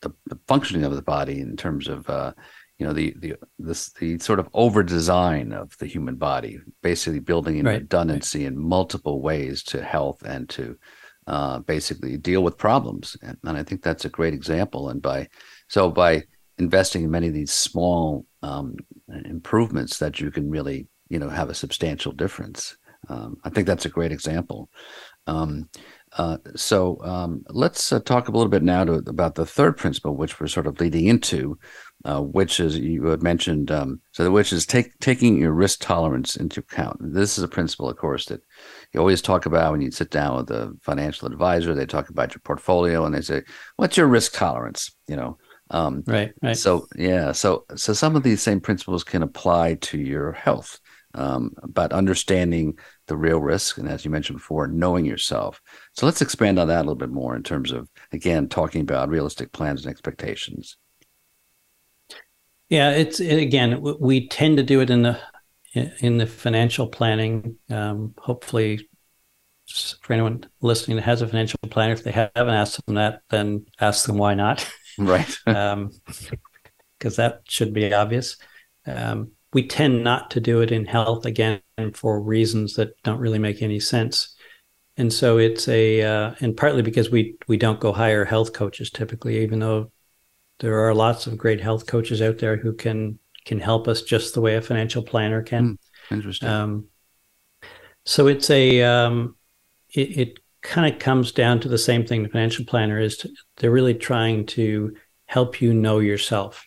[0.01, 2.33] the, the, functioning of the body in terms of uh,
[2.81, 7.19] you know the the this the sort of over design of the human body, basically
[7.19, 10.75] building in right, redundancy in multiple ways to health and to
[11.27, 13.15] uh, basically deal with problems.
[13.21, 14.89] And, and, I think that's a great example.
[14.89, 15.27] And by
[15.67, 16.23] so by
[16.57, 18.77] investing in many of these small um,
[19.25, 22.75] improvements, that you can really you know have a substantial difference.
[23.09, 24.71] Um, I think that's a great example.
[25.27, 25.69] Um,
[26.17, 30.15] uh, so um, let's uh, talk a little bit now to, about the third principle,
[30.15, 31.57] which we're sort of leading into,
[32.05, 33.71] uh, which is you had mentioned.
[33.71, 36.97] Um, so, the which is take, taking your risk tolerance into account.
[36.99, 38.41] This is a principle, of course, that
[38.93, 41.73] you always talk about when you sit down with a financial advisor.
[41.73, 43.43] They talk about your portfolio and they say,
[43.77, 45.37] "What's your risk tolerance?" You know.
[45.69, 46.33] Um, right.
[46.41, 46.57] Right.
[46.57, 47.31] So yeah.
[47.31, 50.79] So so some of these same principles can apply to your health
[51.13, 55.61] um, but understanding the real risk and as you mentioned before knowing yourself
[55.93, 59.09] so let's expand on that a little bit more in terms of again talking about
[59.09, 60.77] realistic plans and expectations
[62.71, 65.19] Yeah, it's it, again we tend to do it in the
[65.73, 67.57] in the financial planning.
[67.69, 68.87] Um, hopefully,
[70.01, 73.65] for anyone listening that has a financial planner, if they haven't asked them that, then
[73.81, 74.67] ask them why not.
[74.97, 75.37] Right.
[75.47, 75.91] um,
[76.97, 78.37] because that should be obvious.
[78.85, 81.61] Um, we tend not to do it in health again
[81.93, 84.33] for reasons that don't really make any sense.
[84.95, 88.89] And so it's a, uh, and partly because we we don't go hire health coaches
[88.89, 89.91] typically, even though
[90.61, 94.35] there are lots of great health coaches out there who can can help us just
[94.35, 95.69] the way a financial planner can.
[95.69, 95.77] Mm,
[96.15, 96.47] interesting.
[96.47, 96.85] Um,
[98.05, 99.35] so it's a um,
[99.93, 103.17] it, it kind of comes down to the same thing the financial planner is.
[103.17, 104.95] To, they're really trying to
[105.25, 106.63] help you know yourself,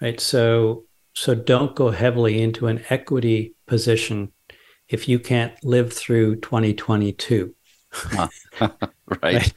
[0.00, 0.20] right?
[0.20, 4.32] So so don't go heavily into an equity position
[4.88, 7.54] if you can't live through 2022.
[8.14, 8.30] right.
[9.22, 9.52] right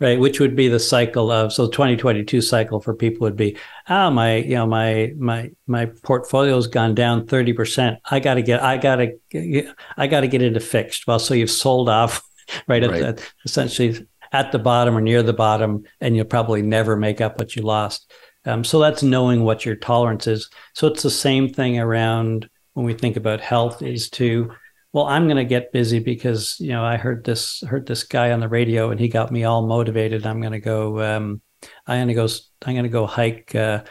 [0.00, 3.56] right which would be the cycle of so 2022 cycle for people would be
[3.88, 8.62] oh my you know my my my portfolio's gone down 30% i got to get
[8.62, 11.06] i got to i got to get into fixed.
[11.06, 12.22] Well so you've sold off
[12.66, 13.02] right, right.
[13.02, 17.20] At the, essentially at the bottom or near the bottom and you'll probably never make
[17.20, 18.12] up what you lost.
[18.46, 20.48] Um, so that's knowing what your tolerance is.
[20.74, 24.52] So it's the same thing around when we think about health is to
[24.92, 28.32] well i'm going to get busy because you know i heard this heard this guy
[28.32, 30.26] on the radio and he got me all motivated.
[30.26, 31.40] I'm going to go um,
[31.86, 32.28] i'm going to go
[32.66, 33.82] i'm going to go hike uh,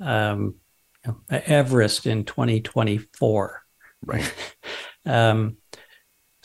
[0.00, 0.56] um,
[1.30, 3.62] everest in 2024
[4.04, 4.34] right.
[5.06, 5.58] Um,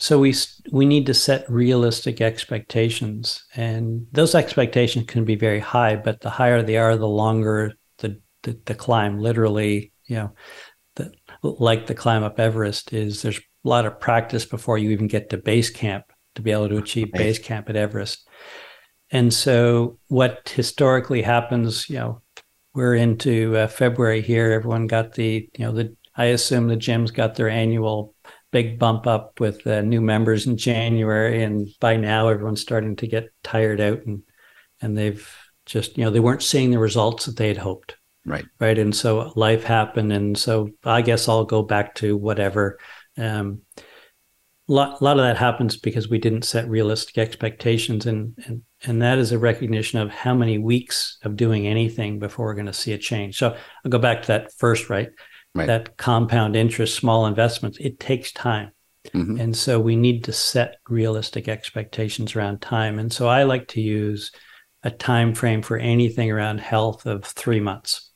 [0.00, 0.34] so we
[0.70, 6.30] we need to set realistic expectations and those expectations can be very high but the
[6.30, 9.18] higher they are the longer the the, the climb.
[9.18, 10.32] Literally you know
[10.96, 15.30] the, like the climb up everest is there's lot of practice before you even get
[15.30, 18.26] to base camp to be able to achieve base camp at Everest.
[19.10, 22.22] And so, what historically happens, you know,
[22.74, 24.52] we're into uh, February here.
[24.52, 28.14] Everyone got the, you know, the I assume the gyms got their annual
[28.52, 33.06] big bump up with uh, new members in January, and by now everyone's starting to
[33.06, 34.22] get tired out, and
[34.80, 35.28] and they've
[35.66, 37.96] just, you know, they weren't seeing the results that they had hoped.
[38.26, 38.44] Right.
[38.58, 38.78] Right.
[38.78, 42.78] And so life happened, and so I guess I'll go back to whatever
[43.16, 48.34] um, a lot, a lot of that happens because we didn't set realistic expectations, and
[48.46, 52.54] and and that is a recognition of how many weeks of doing anything before we're
[52.54, 53.36] going to see a change.
[53.36, 55.10] So I'll go back to that first, right?
[55.54, 55.66] Right.
[55.66, 58.70] That compound interest, small investments, it takes time.
[59.08, 59.40] Mm-hmm.
[59.40, 62.98] And so we need to set realistic expectations around time.
[62.98, 64.30] And so I like to use
[64.82, 68.10] a time frame for anything around health of three months.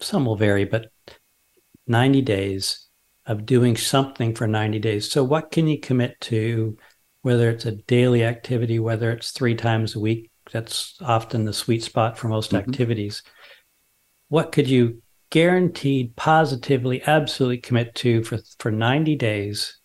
[0.00, 0.90] Some will vary, but
[1.86, 2.86] 90 days
[3.30, 5.10] of doing something for 90 days.
[5.10, 6.76] So, what can you commit to,
[7.22, 10.32] whether it's a daily activity, whether it's three times a week?
[10.50, 12.68] That's often the sweet spot for most mm-hmm.
[12.68, 13.22] activities.
[14.28, 19.78] What could you guaranteed, positively, absolutely commit to for, for 90 days,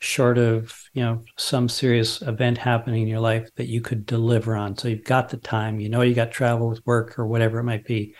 [0.00, 4.56] short of you know some serious event happening in your life that you could deliver
[4.56, 4.76] on?
[4.76, 7.64] So you've got the time, you know you got travel with work or whatever it
[7.64, 8.16] might be.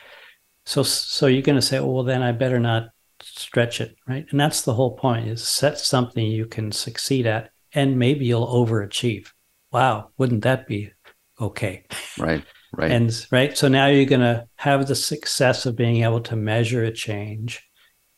[0.66, 2.93] So so you're going to say, oh, well, then I better not
[3.24, 4.26] stretch it, right?
[4.30, 8.46] And that's the whole point is set something you can succeed at and maybe you'll
[8.46, 9.30] overachieve.
[9.72, 10.92] Wow, wouldn't that be
[11.40, 11.84] okay?
[12.18, 12.44] Right.
[12.76, 12.90] Right.
[12.90, 13.56] And right.
[13.56, 17.62] So now you're going to have the success of being able to measure a change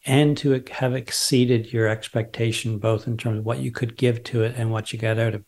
[0.07, 4.45] and to have exceeded your expectation, both in terms of what you could give to
[4.45, 5.45] it and what you got out of.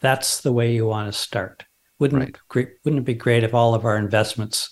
[0.00, 1.64] That's the way you want to start.
[1.98, 2.38] Wouldn't right.
[2.48, 4.70] great, wouldn't it be great if all of our investments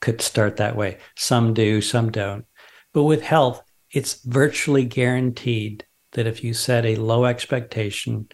[0.00, 0.98] could start that way?
[1.16, 2.44] Some do, some don't.
[2.94, 8.28] But with health, it's virtually guaranteed that if you set a low expectation,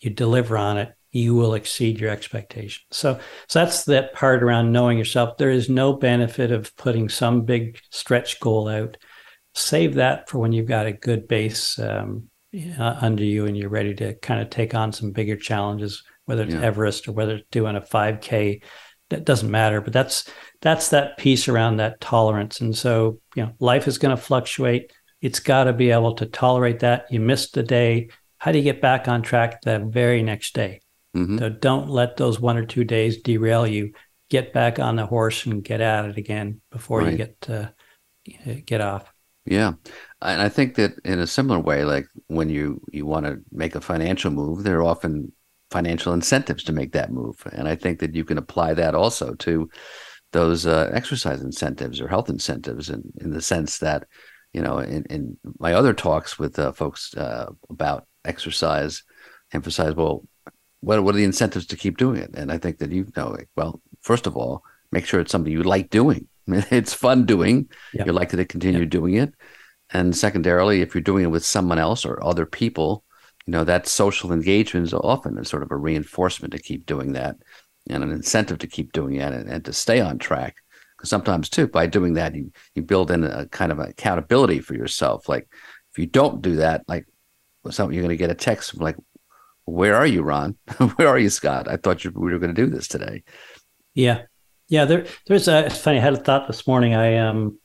[0.00, 2.82] you deliver on it, you will exceed your expectation.
[2.90, 5.36] So, so that's that part around knowing yourself.
[5.36, 8.96] There is no benefit of putting some big stretch goal out.
[9.54, 12.28] Save that for when you've got a good base um,
[12.78, 16.44] uh, under you and you're ready to kind of take on some bigger challenges, whether
[16.44, 16.62] it's yeah.
[16.62, 18.62] Everest or whether it's doing a 5K.
[19.08, 20.30] That doesn't matter, but that's
[20.62, 22.60] that's that piece around that tolerance.
[22.60, 24.92] And so, you know, life is going to fluctuate.
[25.20, 27.06] It's got to be able to tolerate that.
[27.10, 28.10] You missed a day.
[28.38, 30.80] How do you get back on track the very next day?
[31.16, 31.38] Mm-hmm.
[31.38, 33.92] So don't let those one or two days derail you.
[34.28, 37.10] Get back on the horse and get at it again before right.
[37.10, 37.66] you get uh,
[38.64, 39.12] get off.
[39.44, 39.72] Yeah,
[40.22, 43.74] and I think that in a similar way, like when you you want to make
[43.74, 45.32] a financial move, there are often
[45.72, 49.34] financial incentives to make that move, and I think that you can apply that also
[49.34, 49.68] to
[50.32, 54.06] those uh, exercise incentives or health incentives in, in the sense that,
[54.52, 59.02] you know, in, in my other talks with uh, folks uh, about exercise,
[59.52, 60.24] emphasize, well,
[60.80, 62.30] what, what are the incentives to keep doing it?
[62.34, 64.62] And I think that you know, well, first of all,
[64.92, 67.68] make sure it's something you like doing, it's fun doing.
[67.94, 68.06] Yep.
[68.06, 68.90] You're likely to continue Yep.
[68.90, 69.34] doing it.
[69.92, 73.04] And secondarily, if you're doing it with someone else or other people,
[73.46, 77.14] you know, that social engagement is often a sort of a reinforcement to keep doing
[77.14, 77.36] that
[77.88, 80.56] and an incentive to keep doing it and, and to stay on track.
[80.96, 84.74] Because sometimes too, by doing that, you, you build in a kind of accountability for
[84.74, 85.28] yourself.
[85.28, 85.48] Like
[85.92, 87.06] if you don't do that, like
[87.70, 88.96] something you're going to get a text from like,
[89.64, 90.56] where are you, Ron?
[90.96, 91.68] where are you, Scott?
[91.68, 93.22] I thought you, we were going to do this today.
[93.94, 94.22] Yeah,
[94.68, 94.84] yeah.
[94.84, 95.66] There, there's a.
[95.66, 95.98] It's funny.
[95.98, 96.94] I had a thought this morning.
[96.94, 97.58] I um,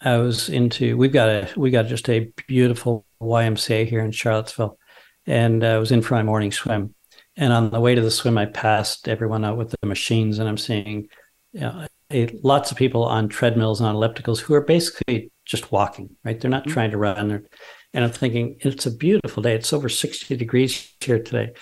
[0.00, 0.96] I was into.
[0.96, 1.48] We've got a.
[1.56, 4.78] We got just a beautiful YMCA here in Charlottesville,
[5.26, 6.94] and I was in for my morning swim.
[7.36, 10.48] And on the way to the swim, I passed everyone out with the machines, and
[10.48, 11.08] I'm seeing,
[11.52, 15.72] you know, a, lots of people on treadmills and on ellipticals who are basically just
[15.72, 16.16] walking.
[16.24, 16.40] Right?
[16.40, 17.46] They're not trying to run.
[17.92, 19.54] And I'm thinking, it's a beautiful day.
[19.54, 21.52] It's over 60 degrees here today.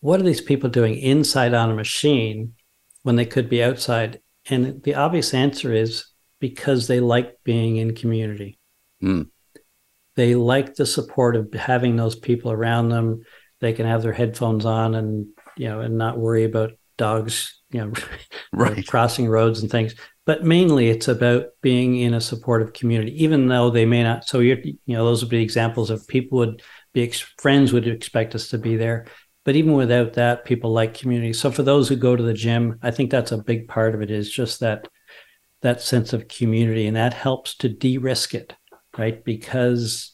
[0.00, 2.54] What are these people doing inside on a machine?
[3.02, 4.20] when they could be outside?
[4.48, 6.06] And the obvious answer is
[6.40, 8.58] because they like being in community.
[9.02, 9.28] Mm.
[10.16, 13.22] They like the support of having those people around them.
[13.62, 17.80] They can have their headphones on and you know and not worry about dogs, you
[17.80, 17.92] know,
[18.52, 18.86] Right.
[18.86, 19.94] crossing roads and things.
[20.26, 24.24] But mainly, it's about being in a supportive community, even though they may not.
[24.26, 28.34] So you're, you know, those would be examples of people would be friends would expect
[28.34, 29.06] us to be there.
[29.44, 31.32] But even without that, people like community.
[31.32, 34.02] So for those who go to the gym, I think that's a big part of
[34.02, 34.10] it.
[34.10, 34.86] Is just that
[35.62, 38.54] that sense of community, and that helps to de-risk it,
[38.98, 39.24] right?
[39.24, 40.11] Because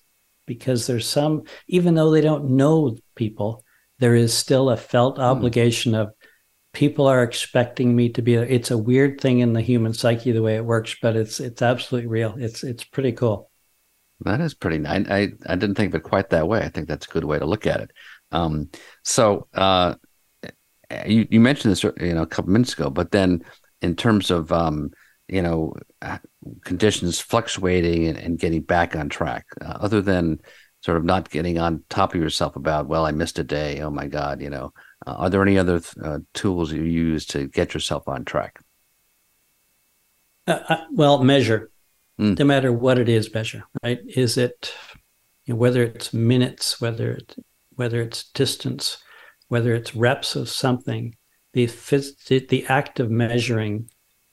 [0.48, 3.64] because there's some, even though they don't know people,
[4.00, 6.10] there is still a felt obligation of
[6.72, 8.46] people are expecting me to be there.
[8.46, 11.62] It's a weird thing in the human psyche the way it works, but it's it's
[11.62, 12.34] absolutely real.
[12.38, 13.50] It's it's pretty cool.
[14.20, 15.06] That is pretty nice.
[15.08, 16.60] I, I didn't think of it quite that way.
[16.60, 17.90] I think that's a good way to look at it.
[18.32, 18.68] Um,
[19.04, 19.94] so uh,
[21.06, 23.44] you, you mentioned this you know a couple minutes ago, but then
[23.82, 24.90] in terms of um,
[25.28, 25.74] you know
[26.64, 30.40] conditions fluctuating and, and getting back on track, uh, other than
[30.80, 33.90] sort of not getting on top of yourself about well I missed a day, oh
[33.90, 34.72] my god, you know,
[35.06, 38.60] uh, are there any other uh, tools you use to get yourself on track?
[40.46, 41.70] Uh, uh, well, measure.
[42.18, 42.38] Mm.
[42.38, 43.64] No matter what it is, measure.
[43.82, 44.00] Right?
[44.06, 44.74] Is it
[45.44, 47.36] you know, whether it's minutes, whether it,
[47.76, 48.98] whether it's distance,
[49.48, 51.14] whether it's reps of something?
[51.52, 53.90] The phys- the act of measuring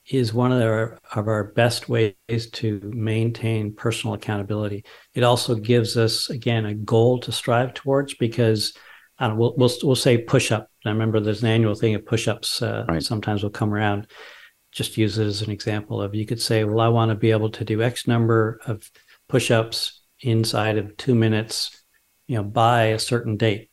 [0.07, 2.13] is one of our of our best ways
[2.51, 4.85] to maintain personal accountability.
[5.13, 8.73] It also gives us again a goal to strive towards because
[9.17, 10.69] I don't know, we'll we'll, we'll say push up.
[10.85, 12.61] I remember there's an annual thing of push ups.
[12.61, 13.01] Uh, Right.
[13.01, 14.07] Sometimes will come around.
[14.71, 17.31] Just use it as an example of you could say, well, I want to be
[17.31, 18.89] able to do X number of
[19.29, 21.83] push ups inside of two minutes,
[22.27, 23.71] you know, by a certain date.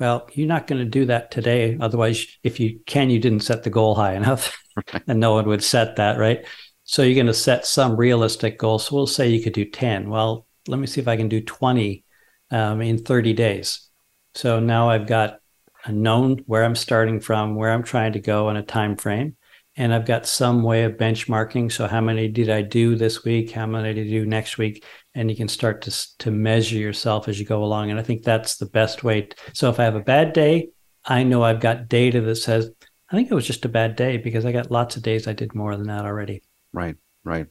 [0.00, 1.76] Well, you're not going to do that today.
[1.80, 4.56] Otherwise, if you can, you didn't set the goal high enough,
[5.06, 6.46] and no one would set that, right?
[6.84, 8.78] So you're going to set some realistic goal.
[8.78, 10.08] So we'll say you could do 10.
[10.08, 12.04] Well, let me see if I can do 20
[12.50, 13.88] um, in 30 days.
[14.34, 15.40] So now I've got
[15.84, 19.36] a known where I'm starting from, where I'm trying to go, and a time frame.
[19.76, 21.70] And I've got some way of benchmarking.
[21.70, 23.52] So how many did I do this week?
[23.52, 24.84] How many did I do next week?
[25.14, 27.90] And you can start to to measure yourself as you go along.
[27.90, 29.22] And I think that's the best way.
[29.22, 30.70] t- so if I have a bad day,
[31.04, 32.70] I know I've got data that says
[33.10, 35.32] I think it was just a bad day because I got lots of days I
[35.32, 36.42] did more than that already.
[36.72, 37.46] Right, right.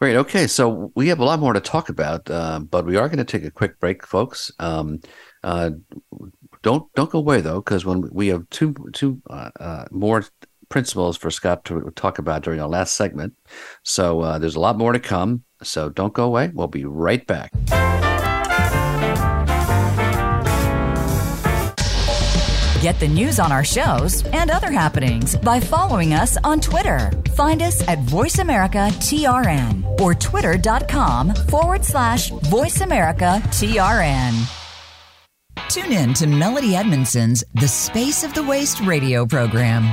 [0.00, 0.16] Great.
[0.16, 3.18] Okay, so we have a lot more to talk about, uh, but we are going
[3.18, 4.52] to take a quick break, folks.
[4.60, 5.00] Um,
[5.42, 5.70] uh,
[6.62, 10.24] don't don't go away though, because when we have two two uh, uh, more
[10.68, 13.34] principles for Scott to talk about during our last segment,
[13.82, 15.42] so uh, there's a lot more to come.
[15.64, 16.50] So don't go away.
[16.54, 17.52] We'll be right back.
[22.80, 27.10] Get the news on our shows and other happenings by following us on Twitter.
[27.34, 34.54] Find us at VoiceAmericaTRN or twitter.com forward slash VoiceAmericaTRN.
[35.68, 39.92] Tune in to Melody Edmondson's The Space of the Waist radio program.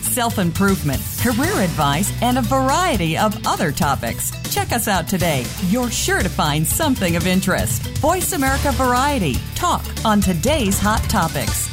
[0.11, 4.31] self improvement, career advice, and a variety of other topics.
[4.53, 5.45] Check us out today.
[5.69, 7.81] You're sure to find something of interest.
[7.99, 9.35] Voice America Variety.
[9.55, 11.69] Talk on today's hot topics.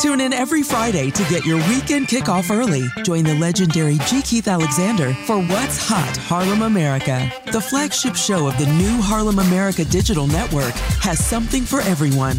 [0.00, 2.84] Tune in every Friday to get your weekend kickoff early.
[3.04, 4.22] Join the legendary G.
[4.22, 7.30] Keith Alexander for What's Hot Harlem America.
[7.52, 10.72] The flagship show of the new Harlem America Digital Network
[11.02, 12.38] has something for everyone.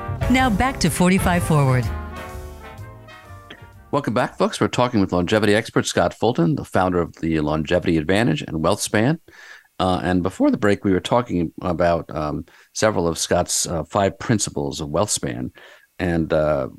[0.31, 1.85] Now back to 45 Forward.
[3.91, 4.61] Welcome back, folks.
[4.61, 9.19] We're talking with longevity expert Scott Fulton, the founder of the Longevity Advantage and WealthSpan.
[9.77, 14.17] Uh, and before the break, we were talking about um, several of Scott's uh, five
[14.19, 15.51] principles of WealthSpan.
[15.99, 16.69] And uh,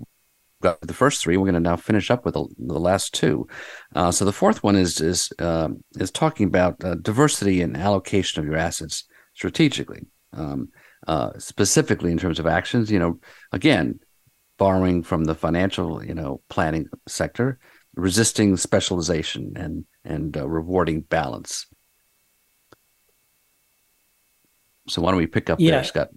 [0.63, 1.37] got the first three.
[1.37, 3.49] We're going to now finish up with the, last two.
[3.95, 8.41] Uh, so the fourth one is is um is talking about uh, diversity and allocation
[8.41, 10.69] of your assets strategically, um,
[11.07, 12.91] uh, specifically in terms of actions.
[12.91, 13.21] You know,
[13.53, 14.01] again,
[14.59, 17.59] borrowing from the financial you know planning sector,
[17.95, 21.67] resisting specialization and and uh, rewarding balance.
[24.89, 25.73] So why don't we pick up Yeah.
[25.73, 26.09] there, Scott?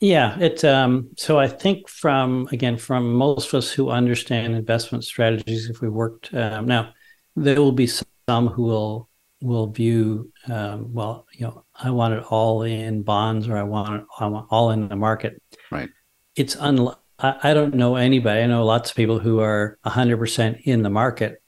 [0.00, 0.64] Yeah, it.
[0.64, 5.80] Um, so I think from again from most of us who understand investment strategies, if
[5.80, 6.92] we worked um, now,
[7.34, 9.08] there will be some who will
[9.40, 14.02] will view um, well, you know, I want it all in bonds or I want
[14.02, 15.40] it I want all in the market.
[15.70, 15.88] Right.
[16.36, 16.88] It's un.
[17.18, 18.42] I, I don't know anybody.
[18.42, 21.42] I know lots of people who are hundred percent in the market,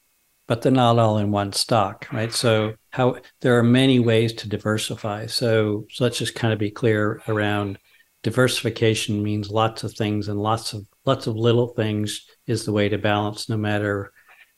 [0.47, 2.33] but they're not all in one stock, right?
[2.33, 5.27] So how there are many ways to diversify.
[5.27, 7.79] So, so let's just kind of be clear around
[8.23, 12.89] diversification means lots of things and lots of lots of little things is the way
[12.89, 14.13] to balance no matter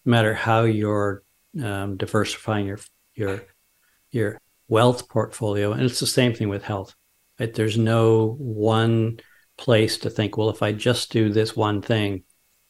[0.04, 1.22] no matter how you're
[1.62, 2.80] um, diversifying your
[3.14, 3.42] your
[4.10, 6.94] your wealth portfolio and it's the same thing with health
[7.38, 9.18] right there's no one
[9.58, 12.22] place to think well if i just do this one thing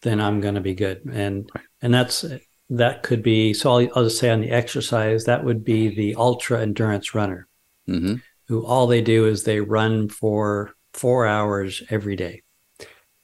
[0.03, 1.49] then i'm going to be good and
[1.81, 2.25] and that's
[2.71, 6.15] that could be so I'll, I'll just say on the exercise that would be the
[6.17, 7.47] ultra endurance runner
[7.89, 8.15] Mm-hmm.
[8.47, 12.43] who all they do is they run for four hours every day.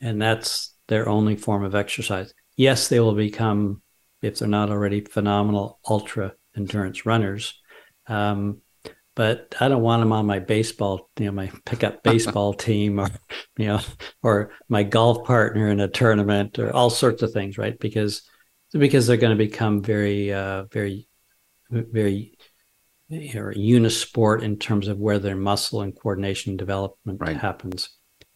[0.01, 2.35] And that's their only form of exercise.
[2.57, 3.83] Yes, they will become,
[4.21, 7.55] if they're not already phenomenal ultra endurance runners.
[8.07, 8.61] Um,
[9.15, 13.09] but I don't want them on my baseball, you know, my pickup baseball team or,
[13.57, 13.81] you know,
[14.23, 17.79] or my golf partner in a tournament or all sorts of things, right?
[17.79, 18.23] Because,
[18.73, 21.09] because they're going to become very, uh, very,
[21.71, 22.39] very
[23.11, 27.91] or unisport in terms of where their muscle and coordination development happens.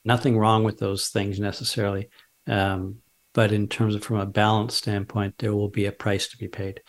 [0.04, 2.08] Nothing wrong with those things necessarily,
[2.46, 2.96] um,
[3.34, 6.48] but in terms of from a balance standpoint, there will be a price to be
[6.48, 6.80] paid.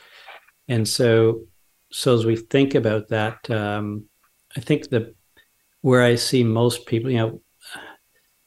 [0.68, 1.46] And so,
[1.92, 4.06] so as we think about that, um,
[4.56, 5.14] I think the
[5.82, 7.42] where I see most people, you know,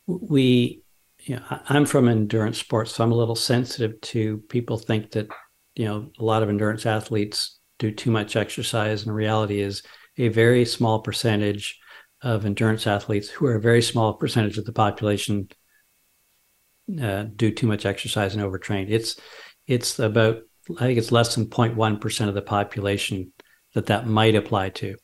[0.07, 0.83] we,
[1.21, 5.29] you know, I'm from endurance sports, so I'm a little sensitive to people think that,
[5.75, 9.03] you know, a lot of endurance athletes do too much exercise.
[9.05, 9.83] And reality is
[10.17, 11.79] a very small percentage
[12.23, 15.49] of endurance athletes who are a very small percentage of the population
[17.03, 18.87] uh, do too much exercise and overtrain.
[18.89, 19.17] It's
[19.67, 20.43] it's about
[20.79, 23.33] I think it's less than 0.1 percent of the population
[23.75, 24.97] that that might apply to.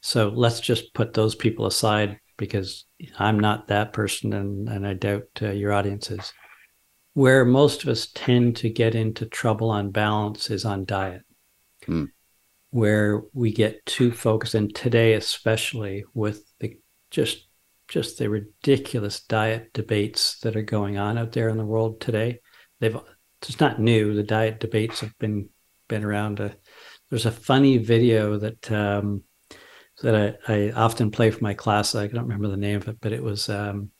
[0.00, 2.84] So let's just put those people aside because
[3.18, 6.32] I'm not that person, and and I doubt uh, your audience is.
[7.14, 11.22] Where most of us tend to get into trouble on balance is on diet
[11.86, 12.04] Hmm.
[12.70, 16.76] where we get too focused and today especially with the
[17.10, 17.46] just
[17.88, 22.40] just the ridiculous diet debates that are going on out there in the world today
[22.80, 22.96] they've
[23.42, 24.14] it's not new.
[24.14, 25.48] The diet debates have been
[25.88, 26.40] been around.
[26.40, 26.50] Uh,
[27.10, 29.22] there's a funny video that um
[30.02, 31.94] that I, I often play for my class.
[31.94, 33.90] I don't remember the name of it but it was um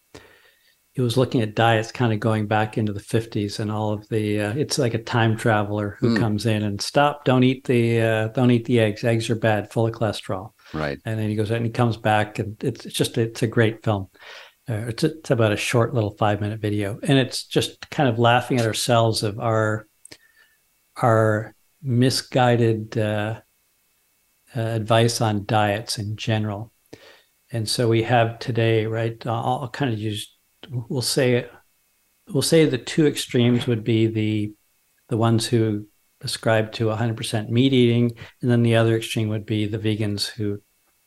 [0.95, 4.09] it was looking at diets kind of going back into the 50s and all of
[4.09, 6.17] the uh, it's like a time traveler who Hmm.
[6.17, 9.05] comes in and stop don't eat the uh, don't eat the eggs.
[9.05, 10.51] Eggs are bad full of cholesterol.
[10.75, 10.99] Right.
[11.07, 13.83] and then he goes and he comes back and it's, it's just it's a great
[13.85, 14.09] film
[14.69, 18.59] it's, it's about a short little five minute video, and it's just kind of laughing
[18.59, 19.87] at ourselves of our
[20.97, 23.41] our misguided uh,
[24.57, 26.73] uh, advice on diets in general.
[27.51, 29.25] And so we have today, right?
[29.27, 30.37] I'll, I'll kind of use.
[30.71, 31.49] We'll say
[32.29, 34.53] we'll say the two extremes would be the
[35.09, 35.87] the ones who
[36.21, 38.13] ascribe to 100% meat eating,
[38.43, 40.61] and then the other extreme would be the vegans who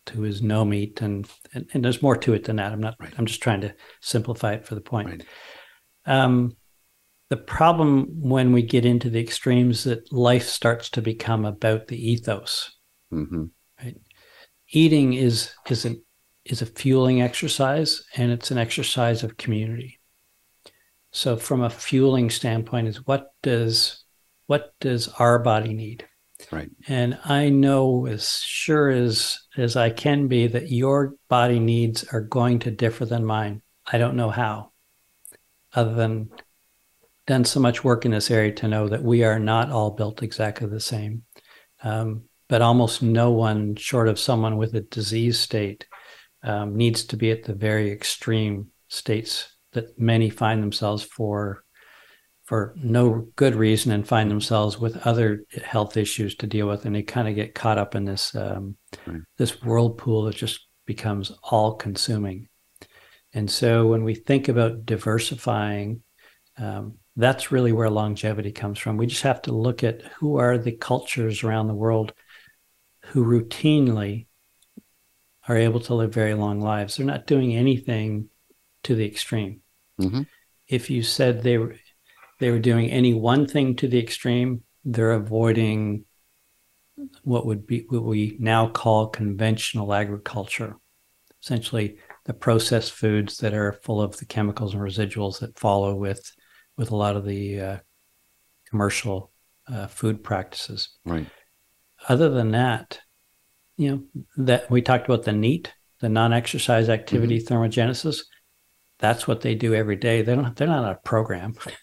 [0.10, 2.72] who is no meat, and and, and there's more to it than that.
[2.72, 2.95] I'm not.
[2.99, 3.14] Right.
[3.18, 5.10] I'm just trying to simplify it for the point.
[5.10, 5.24] Right.
[6.06, 6.56] Um,
[7.30, 12.12] the problem when we get into the extremes that life starts to become about the
[12.12, 12.76] ethos.
[13.14, 13.45] Mm-hmm.
[13.82, 13.97] Right,
[14.70, 16.04] eating is is an
[16.45, 19.99] is a fueling exercise, and it's an exercise of community.
[21.12, 24.04] So, from a fueling standpoint, is what does
[24.47, 26.08] what does our body need?
[26.52, 26.70] Right.
[26.88, 32.22] And I know as sure as as I can be that your body needs are
[32.22, 33.62] going to differ than mine.
[33.86, 34.72] I don't know how,
[35.74, 36.30] other than
[37.28, 40.24] done so much work in this area to know that we are not all built
[40.24, 41.24] exactly the same.
[41.84, 45.88] Um, but almost no one, short of someone with a disease state,
[46.43, 51.64] um, needs to be at the very extreme states that many find themselves for
[52.52, 56.93] for no good reason and find themselves with other health issues to deal with and
[56.93, 58.76] they kind of get caught up in this um,
[59.08, 59.22] right.
[59.38, 62.49] this whirlpool that just becomes all consuming
[63.32, 66.02] and so when we think about diversifying
[66.58, 70.58] um, that's really where longevity comes from we just have to look at who are
[70.58, 72.14] the cultures around the world
[73.06, 74.26] who routinely
[75.47, 78.28] are able to live very long lives they're not doing anything
[78.84, 79.62] to the extreme.
[80.02, 80.24] Mm-hmm.
[80.68, 81.76] If you said they were
[82.42, 86.06] they were doing any one thing to the extreme, they're avoiding
[87.24, 90.76] what would be what we now call conventional agriculture,
[91.42, 96.32] essentially the processed foods that are full of the chemicals and residuals that follow with
[96.78, 97.78] with a lot of the uh,
[98.68, 99.32] commercial
[99.68, 100.98] uh, food practices.
[101.06, 101.28] Right.
[102.10, 103.00] Other than that,
[103.78, 107.54] you know that we talked about the NEAT, the non-exercise activity mm-hmm.
[107.54, 108.24] thermogenesis
[109.02, 110.22] that's what they do every day.
[110.22, 111.56] They don't they're not a program.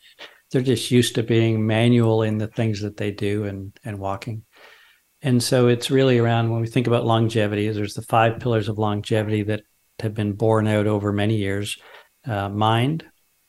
[0.51, 4.45] they're just used to being manual in the things that they do and and walking.
[5.21, 8.79] And so it's really around when we think about longevity, there's the five pillars of
[8.79, 9.63] longevity that
[9.99, 11.77] have been borne out over many years
[12.25, 13.05] uh, mind,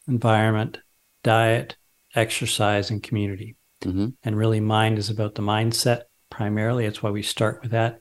[0.08, 0.80] environment,
[1.24, 1.76] diet,
[2.16, 3.56] exercise, and community.
[3.84, 4.08] Mm-hmm.
[4.24, 6.86] And really, mind is about the mindset primarily.
[6.86, 8.00] It's why we start with that.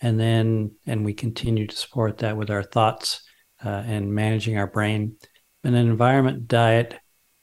[0.00, 3.22] And then, and we continue to support that with our thoughts
[3.62, 5.16] uh, and managing our brain.
[5.62, 6.98] And then environment, diet,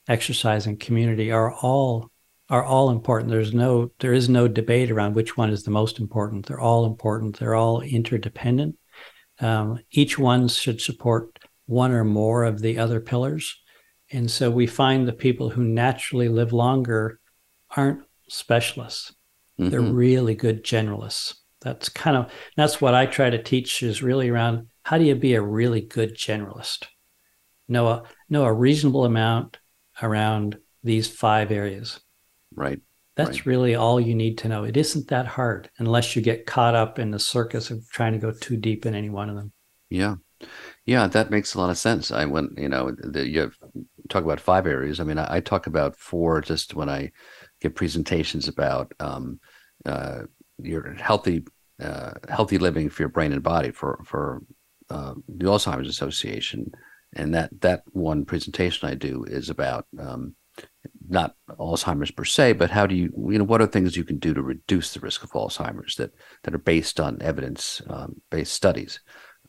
[0.07, 2.11] exercise, and community are all
[2.49, 3.29] are all important.
[3.29, 6.45] There's no there is no debate around which one is the most important.
[6.45, 7.37] They're all important.
[7.37, 8.77] They're all interdependent.
[9.39, 13.55] Um, each one should support one or more of the other pillars.
[14.11, 17.19] And so we find the people who naturally live longer
[17.75, 19.13] aren't specialists.
[19.59, 19.69] Mm-hmm.
[19.69, 21.35] They're really good generalists.
[21.61, 25.15] That's kind of that's what I try to teach is really around how do you
[25.15, 26.85] be a really good generalist?
[27.67, 29.57] Know a, know a reasonable amount
[30.01, 31.99] around these five areas.
[32.53, 32.79] Right.
[33.15, 33.45] That's right.
[33.45, 34.63] really all you need to know.
[34.63, 38.19] It isn't that hard unless you get caught up in the circus of trying to
[38.19, 39.51] go too deep in any one of them.
[39.89, 40.15] Yeah.
[40.85, 42.11] Yeah, that makes a lot of sense.
[42.11, 43.55] I went, you know, the, you have,
[44.07, 44.99] talk about five areas.
[44.99, 47.11] I mean, I, I, talk about four just when I
[47.59, 49.39] give presentations about um,
[49.85, 50.21] uh,
[50.61, 51.43] your healthy,
[51.81, 54.43] uh, healthy living for your brain and body for for
[54.89, 56.71] uh, the Alzheimer's Association,
[57.13, 60.35] and that that one presentation I do is about um,
[61.09, 64.17] not Alzheimer's per se, but how do you you know what are things you can
[64.17, 66.11] do to reduce the risk of Alzheimer's that
[66.43, 68.99] that are based on evidence um, based studies.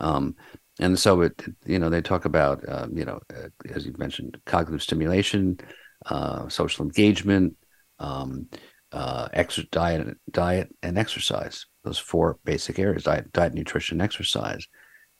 [0.00, 0.36] Um,
[0.80, 4.38] and so it, you know, they talk about, um, you know, uh, as you mentioned,
[4.46, 5.59] cognitive stimulation,
[6.06, 7.56] uh, social engagement,
[7.98, 8.46] um,
[8.92, 11.66] uh, exercise, diet, diet, and exercise.
[11.82, 14.66] Those four basic areas: diet, diet, nutrition, exercise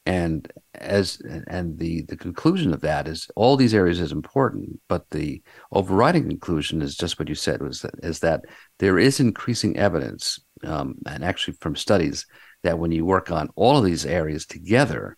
[0.09, 5.09] and as and the the conclusion of that is all these areas is important but
[5.11, 8.41] the overriding conclusion is just what you said was that is that
[8.79, 12.27] there is increasing evidence um, and actually from studies
[12.63, 15.17] that when you work on all of these areas together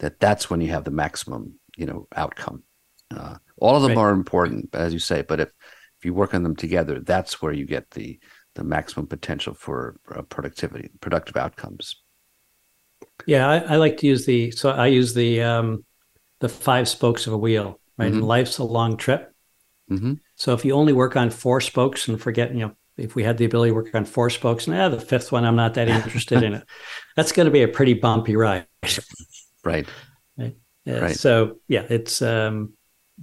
[0.00, 2.62] that that's when you have the maximum you know outcome
[3.16, 4.02] uh, all of them right.
[4.02, 5.48] are important as you say but if
[5.98, 8.18] if you work on them together that's where you get the
[8.54, 12.02] the maximum potential for uh, productivity productive outcomes
[13.26, 15.84] yeah, I, I, like to use the so I use the um,
[16.40, 17.80] the five spokes of a wheel.
[17.98, 18.18] Right, mm-hmm.
[18.18, 19.32] and life's a long trip.
[19.90, 20.14] Mm-hmm.
[20.34, 23.38] So if you only work on four spokes and forget, you know, if we had
[23.38, 25.88] the ability to work on four spokes, and ah, the fifth one, I'm not that
[25.88, 26.64] interested in it.
[27.16, 28.66] That's going to be a pretty bumpy ride.
[29.64, 29.86] right.
[30.36, 30.56] right.
[30.86, 31.16] Uh, Right.
[31.16, 32.74] So yeah, it's um,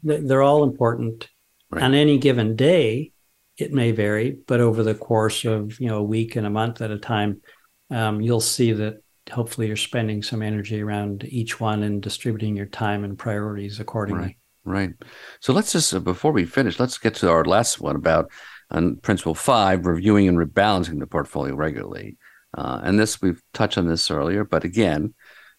[0.01, 1.29] they're all important.
[1.69, 1.83] Right.
[1.83, 3.13] On any given day,
[3.57, 6.81] it may vary, but over the course of you know a week and a month
[6.81, 7.41] at a time,
[7.89, 12.65] um, you'll see that hopefully you're spending some energy around each one and distributing your
[12.65, 14.21] time and priorities accordingly.
[14.21, 14.37] Right.
[14.65, 14.93] Right.
[15.41, 18.31] So let's just, uh, before we finish, let's get to our last one about
[18.71, 22.17] on principle five, reviewing and rebalancing the portfolio regularly.
[22.57, 25.13] Uh, and this, we've touched on this earlier, but again,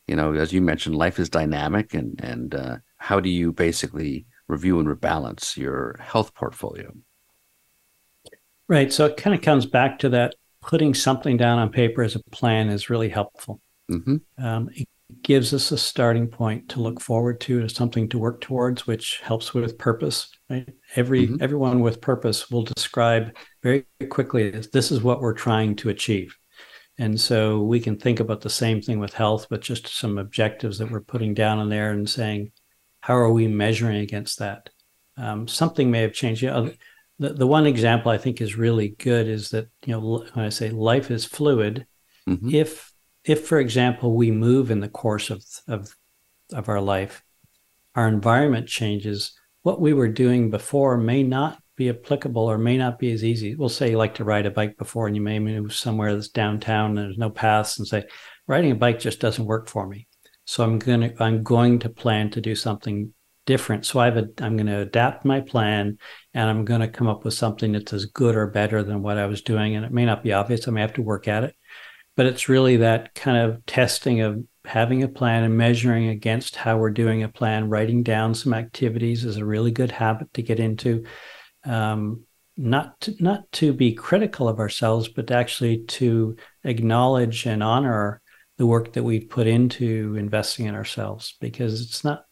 [0.06, 4.24] you know, as you mentioned, life is dynamic and, and uh, how do you basically
[4.48, 6.90] review and rebalance your health portfolio?
[8.68, 8.90] Right.
[8.90, 10.34] So it kind of comes back to that
[10.66, 13.60] putting something down on paper as a plan is really helpful.
[13.90, 14.16] Mm-hmm.
[14.44, 14.88] Um, it
[15.22, 19.20] gives us a starting point to look forward to, to something to work towards, which
[19.22, 20.30] helps with purpose.
[20.48, 20.68] Right?
[20.96, 21.42] Every Mhm.
[21.42, 26.34] everyone with purpose will describe very quickly this, this is what we're trying to achieve.
[26.96, 30.78] And so we can think about the same thing with health, but just some objectives
[30.78, 32.52] that we're putting down in there and saying,
[33.00, 34.70] how are we measuring against that?
[35.16, 36.42] Um, something may have changed.
[36.42, 36.72] You know,
[37.18, 40.48] the, the one example I think is really good is that, you know, when I
[40.48, 41.86] say life is fluid,
[42.28, 42.52] Mhm.
[42.54, 42.92] if
[43.24, 45.94] if for example we move in the course of of
[46.52, 47.22] of our life
[47.94, 52.98] our environment changes what we were doing before may not be applicable or may not
[52.98, 55.38] be as easy we'll say you like to ride a bike before and you may
[55.38, 58.02] move somewhere that's downtown and there's no paths and say
[58.46, 60.06] riding a bike just doesn't work for me
[60.46, 63.12] so i'm going to i'm going to plan to do something
[63.46, 63.86] different.
[63.86, 65.98] So i've a, i'm going to adapt my plan
[66.32, 69.18] and i'm going to come up with something that's as good or better than what
[69.18, 71.44] i was doing and it may not be obvious i may have to work at
[71.44, 71.54] it.
[72.16, 76.78] But it's really that kind of testing of having a plan and measuring against how
[76.78, 80.58] we're doing a plan writing down some activities is a really good habit to get
[80.58, 81.04] into
[81.64, 82.24] um,
[82.56, 88.20] not to, not to be critical of ourselves but actually to acknowledge and honor
[88.58, 92.24] the work that we've put into investing in ourselves because it's not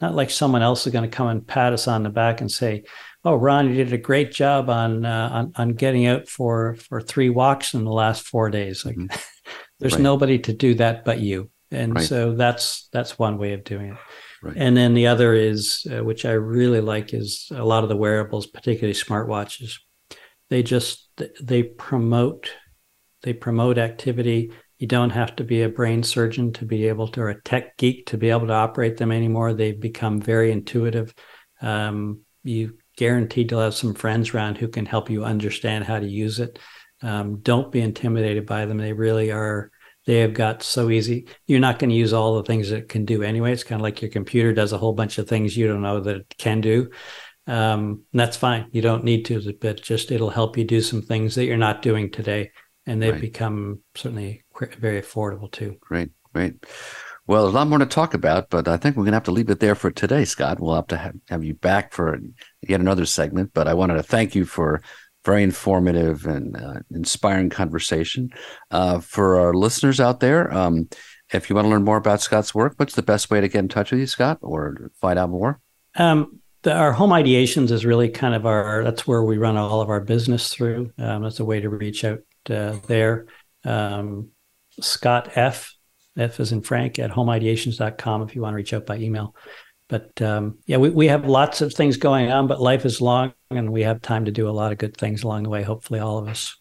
[0.00, 2.50] not like someone else is going to come and pat us on the back and
[2.50, 2.84] say
[3.24, 7.00] oh ron you did a great job on uh, on, on getting out for for
[7.00, 8.96] three walks in the last four days like
[9.80, 10.02] there's Right.
[10.02, 12.04] nobody to do that but you and Right.
[12.04, 13.98] so that's that's one way of doing it
[14.42, 14.56] Right.
[14.56, 17.96] and then the other is uh, which i really like is a lot of the
[17.96, 19.78] wearables particularly smartwatches
[20.50, 21.08] they just
[21.42, 22.50] they promote
[23.22, 27.22] they promote activity you don't have to be a brain surgeon to be able to
[27.22, 29.54] or a tech geek to be able to operate them anymore.
[29.54, 31.14] They've become very intuitive.
[31.62, 36.06] Um, you guaranteed to have some friends around who can help you understand how to
[36.06, 36.58] use it.
[37.02, 38.78] Um, don't be intimidated by them.
[38.78, 39.70] They really are
[40.06, 41.26] they have got so easy.
[41.46, 43.52] You're not going to use all the things that it can do anyway.
[43.52, 45.98] It's kind of like your computer does a whole bunch of things you don't know
[46.00, 46.90] that it can do.
[47.48, 48.68] Um, and that's fine.
[48.70, 51.82] You don't need to but just it'll help you do some things that you're not
[51.82, 52.52] doing today
[52.86, 53.20] and they've Right.
[53.20, 54.44] become certainly
[54.78, 56.54] very affordable too Great, great.
[57.26, 59.24] Well, there's a lot more to talk about, but I think we're going to have
[59.24, 60.60] to leave it there for today, Scott.
[60.60, 62.16] We'll have to have, have you back for
[62.62, 64.80] yet another segment, but I wanted to thank you for
[65.24, 68.30] very informative and uh, inspiring conversation.
[68.70, 70.88] Uh, for our listeners out there, um,
[71.32, 73.58] if you want to learn more about Scott's work, what's the best way to get
[73.58, 75.60] in touch with you, Scott, or find out more?
[75.96, 79.80] Um, the, our home ideations is really kind of our that's where we run all
[79.80, 80.92] of our business through.
[80.96, 83.26] Um, that's a way to reach out uh, there.
[83.64, 84.30] Um,
[84.80, 85.74] Scott F.
[86.16, 89.34] F is in Frank at homeideations.com if you want to reach out by email.
[89.88, 93.34] But um, yeah, we, we have lots of things going on, but life is long
[93.50, 96.00] and we have time to do a lot of good things along the way, hopefully,
[96.00, 96.56] all of us.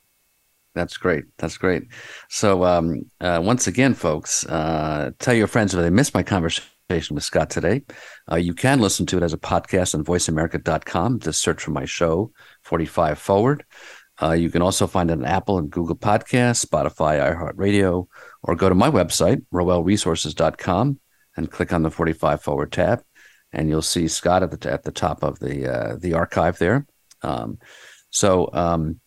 [0.76, 1.24] That's great.
[1.38, 1.84] That's great.
[2.30, 7.16] So, um, uh, once again, folks, uh, tell your friends if they missed my conversation
[7.16, 7.84] with Scott today.
[8.30, 11.20] Uh, you can listen to it as a podcast on voiceamerica.com.
[11.20, 12.32] Just search for my show,
[12.63, 13.63] 45 Forward.
[14.22, 18.07] Uh, you can also find it on Apple and Google Podcasts, Spotify, iHeartRadio,
[18.43, 20.99] or go to my website, roelresources.com,
[21.36, 23.03] and click on the 45 Forward tab.
[23.51, 26.86] And you'll see Scott at the, at the top of the, uh, the archive there.
[27.22, 27.57] Um,
[28.09, 28.99] so, um,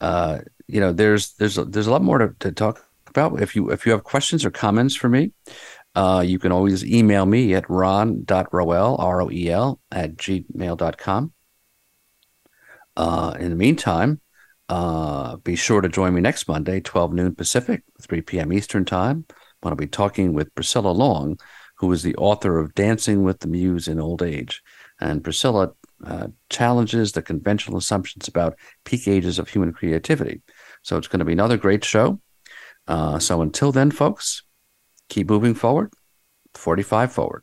[0.00, 3.40] uh, you know, there's there's a, there's a lot more to, to talk about.
[3.40, 5.32] If you if you have questions or comments for me,
[5.94, 11.32] uh, you can always email me at ron.roel, R O E L, at gmail.com.
[12.96, 14.20] Uh, in the meantime,
[14.70, 18.52] uh, be sure to join me next Monday, 12 noon Pacific, 3 p.m.
[18.52, 19.26] Eastern Time,
[19.60, 21.40] when I'll be talking with Priscilla Long,
[21.78, 24.62] who is the author of Dancing with the Muse in Old Age.
[25.00, 25.72] And Priscilla
[26.04, 30.40] uh, challenges the conventional assumptions about peak ages of human creativity.
[30.82, 32.20] So it's going to be another great show.
[32.86, 34.44] Uh, so until then, folks,
[35.08, 35.92] keep moving forward,
[36.54, 37.42] 45 forward.